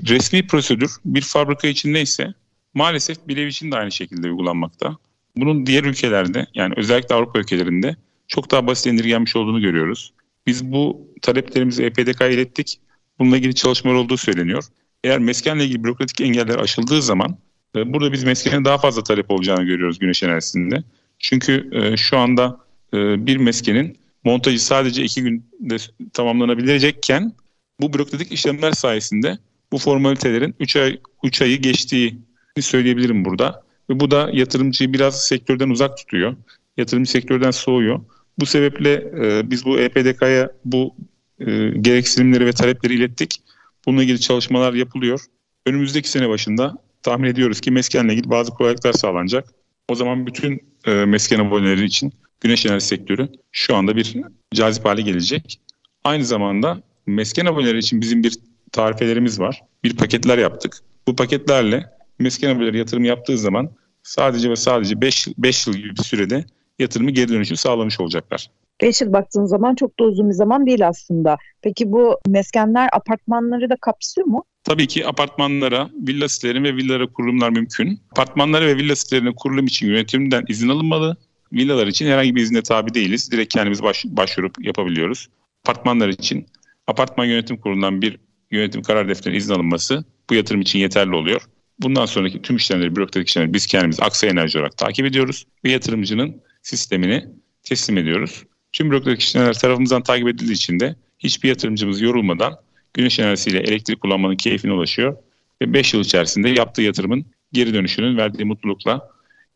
resmi 0.08 0.46
prosedür 0.46 0.90
bir 1.04 1.20
fabrika 1.20 1.68
için 1.68 1.92
neyse 1.92 2.34
maalesef 2.74 3.28
bir 3.28 3.36
ev 3.36 3.46
için 3.46 3.72
de 3.72 3.76
aynı 3.76 3.92
şekilde 3.92 4.30
uygulanmakta. 4.30 4.96
Bunun 5.36 5.66
diğer 5.66 5.84
ülkelerde 5.84 6.46
yani 6.54 6.74
özellikle 6.76 7.14
Avrupa 7.14 7.38
ülkelerinde 7.38 7.96
çok 8.28 8.50
daha 8.50 8.66
basit 8.66 8.86
indirgenmiş 8.86 9.36
olduğunu 9.36 9.60
görüyoruz. 9.60 10.12
Biz 10.46 10.72
bu 10.72 11.08
taleplerimizi 11.22 11.84
EPDK'ya 11.84 12.30
ilettik. 12.30 12.80
Bununla 13.18 13.36
ilgili 13.36 13.54
çalışmalar 13.54 13.96
olduğu 13.96 14.16
söyleniyor. 14.16 14.64
Eğer 15.04 15.18
meskenle 15.18 15.64
ilgili 15.64 15.84
bürokratik 15.84 16.20
engeller 16.20 16.58
aşıldığı 16.58 17.02
zaman 17.02 17.36
e, 17.76 17.92
burada 17.92 18.12
biz 18.12 18.24
meskene 18.24 18.64
daha 18.64 18.78
fazla 18.78 19.02
talep 19.02 19.30
olacağını 19.30 19.64
görüyoruz 19.64 19.98
güneş 19.98 20.22
enerjisinde. 20.22 20.82
Çünkü 21.18 21.70
e, 21.72 21.96
şu 21.96 22.18
anda 22.18 22.60
e, 22.94 23.26
bir 23.26 23.36
meskenin 23.36 23.98
montajı 24.24 24.64
sadece 24.64 25.04
iki 25.04 25.22
günde 25.22 25.76
tamamlanabilecekken 26.12 27.32
bu 27.80 27.92
bürokratik 27.92 28.32
işlemler 28.32 28.72
sayesinde 28.72 29.38
bu 29.72 29.78
formalitelerin 29.78 30.54
3 30.60 30.76
ay 30.76 31.00
3 31.22 31.42
ayı 31.42 31.62
geçtiği 31.62 32.18
söyleyebilirim 32.60 33.24
burada. 33.24 33.63
Ve 33.90 34.00
bu 34.00 34.10
da 34.10 34.30
yatırımcıyı 34.32 34.92
biraz 34.92 35.26
sektörden 35.26 35.70
uzak 35.70 35.96
tutuyor. 35.96 36.36
Yatırımcı 36.76 37.10
sektörden 37.10 37.50
soğuyor. 37.50 38.00
Bu 38.38 38.46
sebeple 38.46 38.92
e, 38.92 39.50
biz 39.50 39.64
bu 39.64 39.78
EPDK'ya 39.78 40.50
bu 40.64 40.94
e, 41.40 41.68
gereksinimleri 41.68 42.46
ve 42.46 42.52
talepleri 42.52 42.94
ilettik. 42.94 43.42
Bununla 43.86 44.02
ilgili 44.02 44.20
çalışmalar 44.20 44.74
yapılıyor. 44.74 45.20
Önümüzdeki 45.66 46.08
sene 46.10 46.28
başında 46.28 46.74
tahmin 47.02 47.28
ediyoruz 47.28 47.60
ki 47.60 47.70
meskenle 47.70 48.12
ilgili 48.12 48.30
bazı 48.30 48.50
kolaylıklar 48.50 48.92
sağlanacak. 48.92 49.48
O 49.88 49.94
zaman 49.94 50.26
bütün 50.26 50.60
e, 50.86 50.90
mesken 50.90 51.38
aboneleri 51.38 51.84
için 51.84 52.12
güneş 52.40 52.66
enerji 52.66 52.86
sektörü 52.86 53.28
şu 53.52 53.76
anda 53.76 53.96
bir 53.96 54.16
cazip 54.54 54.84
hale 54.84 55.02
gelecek. 55.02 55.60
Aynı 56.04 56.24
zamanda 56.24 56.82
mesken 57.06 57.46
aboneleri 57.46 57.78
için 57.78 58.00
bizim 58.00 58.22
bir 58.22 58.38
tarifelerimiz 58.72 59.40
var. 59.40 59.62
Bir 59.84 59.96
paketler 59.96 60.38
yaptık. 60.38 60.78
Bu 61.08 61.16
paketlerle 61.16 61.84
mesken 62.18 62.60
yatırım 62.60 63.04
yaptığı 63.04 63.38
zaman 63.38 63.70
sadece 64.02 64.50
ve 64.50 64.56
sadece 64.56 65.00
5 65.00 65.28
5 65.38 65.66
yıl 65.66 65.74
gibi 65.74 65.90
bir 65.90 66.02
sürede 66.02 66.44
yatırımı 66.78 67.10
geri 67.10 67.28
dönüşü 67.28 67.56
sağlamış 67.56 68.00
olacaklar. 68.00 68.50
5 68.82 69.00
yıl 69.00 69.12
baktığın 69.12 69.44
zaman 69.44 69.74
çok 69.74 69.98
da 70.00 70.04
uzun 70.04 70.28
bir 70.28 70.34
zaman 70.34 70.66
değil 70.66 70.88
aslında. 70.88 71.36
Peki 71.62 71.92
bu 71.92 72.18
meskenler 72.28 72.88
apartmanları 72.92 73.70
da 73.70 73.76
kapsıyor 73.76 74.26
mu? 74.26 74.44
Tabii 74.64 74.86
ki 74.86 75.06
apartmanlara, 75.06 75.90
villa 76.08 76.28
siteleri 76.28 76.62
ve 76.62 76.76
villalara 76.76 77.06
kurulumlar 77.06 77.50
mümkün. 77.50 78.00
Apartmanlara 78.10 78.66
ve 78.66 78.76
villa 78.76 78.96
sitelerine 78.96 79.34
kurulum 79.36 79.66
için 79.66 79.86
yönetimden 79.86 80.44
izin 80.48 80.68
alınmalı. 80.68 81.16
Villalar 81.52 81.86
için 81.86 82.06
herhangi 82.06 82.34
bir 82.34 82.42
izne 82.42 82.62
tabi 82.62 82.94
değiliz. 82.94 83.32
Direkt 83.32 83.54
kendimiz 83.54 83.82
baş, 83.82 84.04
başvurup 84.04 84.64
yapabiliyoruz. 84.64 85.28
Apartmanlar 85.64 86.08
için 86.08 86.46
apartman 86.86 87.24
yönetim 87.24 87.56
kurulundan 87.56 88.02
bir 88.02 88.18
yönetim 88.50 88.82
karar 88.82 89.08
defterine 89.08 89.36
izin 89.36 89.54
alınması 89.54 90.04
bu 90.30 90.34
yatırım 90.34 90.60
için 90.60 90.78
yeterli 90.78 91.14
oluyor. 91.14 91.42
Bundan 91.78 92.06
sonraki 92.06 92.42
tüm 92.42 92.56
işlemleri, 92.56 92.96
bürokratik 92.96 93.28
işlemleri 93.28 93.54
biz 93.54 93.66
kendimiz 93.66 94.00
Aksa 94.00 94.26
Enerji 94.26 94.58
olarak 94.58 94.76
takip 94.76 95.06
ediyoruz 95.06 95.46
ve 95.64 95.70
yatırımcının 95.70 96.42
sistemini 96.62 97.26
teslim 97.62 97.98
ediyoruz. 97.98 98.44
Tüm 98.72 98.90
bürokratik 98.90 99.20
işlemler 99.20 99.54
tarafımızdan 99.58 100.02
takip 100.02 100.28
edildiği 100.28 100.54
için 100.54 100.80
de 100.80 100.96
hiçbir 101.18 101.48
yatırımcımız 101.48 102.00
yorulmadan 102.00 102.56
güneş 102.94 103.18
enerjisiyle 103.18 103.58
elektrik 103.58 104.00
kullanmanın 104.00 104.36
keyfine 104.36 104.72
ulaşıyor 104.72 105.16
ve 105.62 105.72
5 105.72 105.94
yıl 105.94 106.00
içerisinde 106.00 106.48
yaptığı 106.48 106.82
yatırımın 106.82 107.26
geri 107.52 107.74
dönüşünün 107.74 108.16
verdiği 108.16 108.44
mutlulukla 108.44 109.08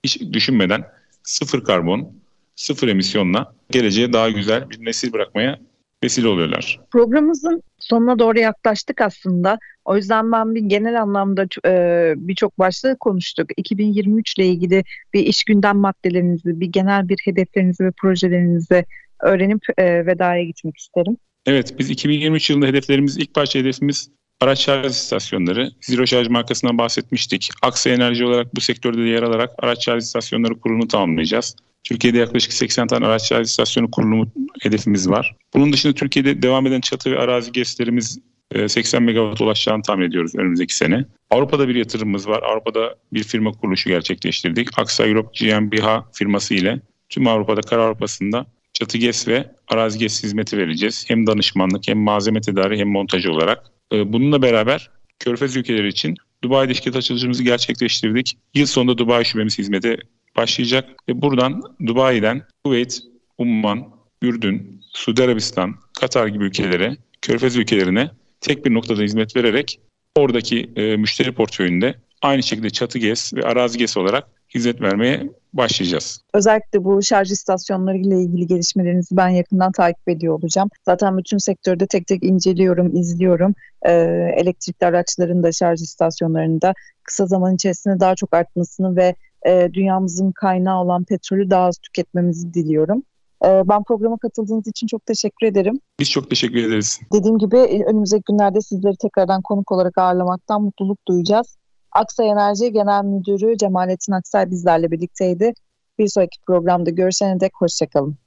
hiç 0.04 0.20
düşünmeden 0.32 0.84
sıfır 1.22 1.64
karbon, 1.64 2.12
sıfır 2.56 2.88
emisyonla 2.88 3.54
geleceğe 3.70 4.12
daha 4.12 4.30
güzel 4.30 4.70
bir 4.70 4.84
nesil 4.84 5.12
bırakmaya 5.12 5.58
vesile 6.04 6.28
oluyorlar. 6.28 6.80
Programımızın 6.90 7.62
sonuna 7.78 8.18
doğru 8.18 8.38
yaklaştık 8.38 9.00
aslında. 9.00 9.58
O 9.84 9.96
yüzden 9.96 10.32
ben 10.32 10.54
bir 10.54 10.60
genel 10.60 11.02
anlamda 11.02 11.46
e, 11.66 12.14
birçok 12.16 12.58
başlığı 12.58 12.96
konuştuk. 12.96 13.50
2023 13.56 14.38
ile 14.38 14.46
ilgili 14.46 14.84
bir 15.14 15.20
iş 15.20 15.44
gündem 15.44 15.76
maddelerinizi, 15.76 16.60
bir 16.60 16.66
genel 16.66 17.08
bir 17.08 17.18
hedeflerinizi 17.24 17.84
ve 17.84 17.90
projelerinizi 17.90 18.84
öğrenip 19.22 19.62
e, 19.78 20.06
vedaya 20.06 20.44
gitmek 20.44 20.76
isterim. 20.76 21.16
Evet, 21.46 21.74
biz 21.78 21.90
2023 21.90 22.50
yılında 22.50 22.66
hedeflerimiz, 22.66 23.18
ilk 23.18 23.36
başta 23.36 23.58
hedefimiz 23.58 24.10
araç 24.40 24.58
şarj 24.58 24.86
istasyonları. 24.86 25.70
Zero 25.80 26.06
Şarj 26.06 26.28
markasından 26.28 26.78
bahsetmiştik. 26.78 27.50
Aksa 27.62 27.90
Enerji 27.90 28.24
olarak 28.24 28.56
bu 28.56 28.60
sektörde 28.60 28.98
de 28.98 29.08
yer 29.08 29.22
alarak 29.22 29.50
araç 29.58 29.84
şarj 29.84 30.02
istasyonları 30.02 30.60
kurulunu 30.60 30.88
tamamlayacağız. 30.88 31.56
Türkiye'de 31.84 32.18
yaklaşık 32.18 32.52
80 32.52 32.86
tane 32.86 33.06
araç 33.06 33.28
şarj 33.28 33.46
istasyonu 33.46 33.90
kurulumu 33.90 34.26
hedefimiz 34.62 35.10
var. 35.10 35.36
Bunun 35.54 35.72
dışında 35.72 35.92
Türkiye'de 35.92 36.42
devam 36.42 36.66
eden 36.66 36.80
çatı 36.80 37.10
ve 37.10 37.18
arazi 37.18 37.52
GES'lerimiz 37.52 38.18
80 38.66 39.02
megawatt 39.02 39.40
ulaşacağını 39.40 39.82
tahmin 39.82 40.06
ediyoruz 40.06 40.34
önümüzdeki 40.34 40.76
sene. 40.76 41.04
Avrupa'da 41.30 41.68
bir 41.68 41.74
yatırımımız 41.74 42.28
var. 42.28 42.42
Avrupa'da 42.42 42.94
bir 43.12 43.22
firma 43.22 43.52
kuruluşu 43.52 43.88
gerçekleştirdik. 43.88 44.78
Aksa 44.78 45.06
Europe 45.06 45.44
GmbH 45.44 46.02
firması 46.12 46.54
ile 46.54 46.80
tüm 47.08 47.26
Avrupa'da, 47.26 47.60
Kara 47.60 47.84
Avrupa'sında 47.84 48.46
çatı 48.72 48.98
GES 48.98 49.28
ve 49.28 49.50
arazi 49.68 49.98
GES 49.98 50.22
hizmeti 50.22 50.58
vereceğiz. 50.58 51.04
Hem 51.08 51.26
danışmanlık 51.26 51.88
hem 51.88 51.98
malzeme 51.98 52.40
tedariği 52.40 52.80
hem 52.80 52.88
montajı 52.88 53.32
olarak. 53.32 53.66
Ee, 53.92 54.12
bununla 54.12 54.42
beraber 54.42 54.90
Körfez 55.18 55.56
ülkeleri 55.56 55.88
için 55.88 56.14
Dubai'de 56.44 56.74
şirket 56.74 56.96
açılışımızı 56.96 57.42
gerçekleştirdik. 57.42 58.38
Yıl 58.54 58.66
sonunda 58.66 58.98
Dubai 58.98 59.24
şubemiz 59.24 59.58
hizmete 59.58 59.96
başlayacak 60.38 60.84
ve 61.08 61.22
buradan 61.22 61.62
Dubai'den 61.86 62.42
Kuveyt, 62.64 62.98
Umman, 63.38 63.84
Ürdün, 64.22 64.80
Suudi 64.92 65.22
Arabistan, 65.22 65.74
Katar 66.00 66.26
gibi 66.26 66.44
ülkelere, 66.44 66.96
Körfez 67.22 67.56
ülkelerine 67.56 68.10
tek 68.40 68.66
bir 68.66 68.74
noktada 68.74 69.02
hizmet 69.02 69.36
vererek 69.36 69.80
oradaki 70.16 70.70
e, 70.76 70.96
müşteri 70.96 71.32
portföyünde 71.32 71.94
aynı 72.22 72.42
şekilde 72.42 72.70
çatı 72.70 72.98
GES 72.98 73.34
ve 73.34 73.42
arazi 73.42 73.78
GES 73.78 73.96
olarak 73.96 74.28
hizmet 74.54 74.80
vermeye 74.80 75.22
başlayacağız. 75.52 76.20
Özellikle 76.34 76.84
bu 76.84 77.02
şarj 77.02 77.30
istasyonları 77.30 77.96
ile 77.96 78.22
ilgili 78.22 78.46
gelişmelerinizi 78.46 79.16
ben 79.16 79.28
yakından 79.28 79.72
takip 79.72 80.08
ediyor 80.08 80.34
olacağım. 80.34 80.70
Zaten 80.84 81.18
bütün 81.18 81.38
sektörde 81.38 81.86
tek 81.86 82.06
tek 82.06 82.22
inceliyorum, 82.22 82.96
izliyorum. 82.96 83.54
Ee, 83.82 83.92
elektrikli 84.36 84.84
araçların 84.84 85.42
da 85.42 85.52
şarj 85.52 85.80
istasyonlarında 85.80 86.74
kısa 87.02 87.26
zaman 87.26 87.54
içerisinde 87.54 88.00
daha 88.00 88.14
çok 88.14 88.34
artmasını 88.34 88.96
ve 88.96 89.14
e, 89.46 89.68
dünyamızın 89.72 90.32
kaynağı 90.32 90.80
olan 90.82 91.04
petrolü 91.04 91.50
daha 91.50 91.64
az 91.64 91.78
tüketmemizi 91.78 92.54
diliyorum. 92.54 93.02
E, 93.44 93.48
ben 93.68 93.84
programa 93.84 94.18
katıldığınız 94.18 94.66
için 94.66 94.86
çok 94.86 95.06
teşekkür 95.06 95.46
ederim. 95.46 95.80
Biz 96.00 96.10
çok 96.10 96.30
teşekkür 96.30 96.68
ederiz. 96.68 97.00
Dediğim 97.12 97.38
gibi 97.38 97.56
e, 97.56 97.84
önümüzdeki 97.84 98.22
günlerde 98.28 98.60
sizleri 98.60 98.96
tekrardan 98.96 99.42
konuk 99.42 99.72
olarak 99.72 99.98
ağırlamaktan 99.98 100.62
mutluluk 100.62 100.98
duyacağız. 101.08 101.56
Aksay 101.92 102.30
Enerji 102.30 102.72
Genel 102.72 103.04
Müdürü 103.04 103.56
Cemalettin 103.56 104.12
Aksay 104.12 104.50
bizlerle 104.50 104.90
birlikteydi. 104.90 105.52
Bir 105.98 106.08
sonraki 106.08 106.38
programda 106.46 106.90
görüşene 106.90 107.40
dek 107.40 107.52
hoşçakalın. 107.54 108.18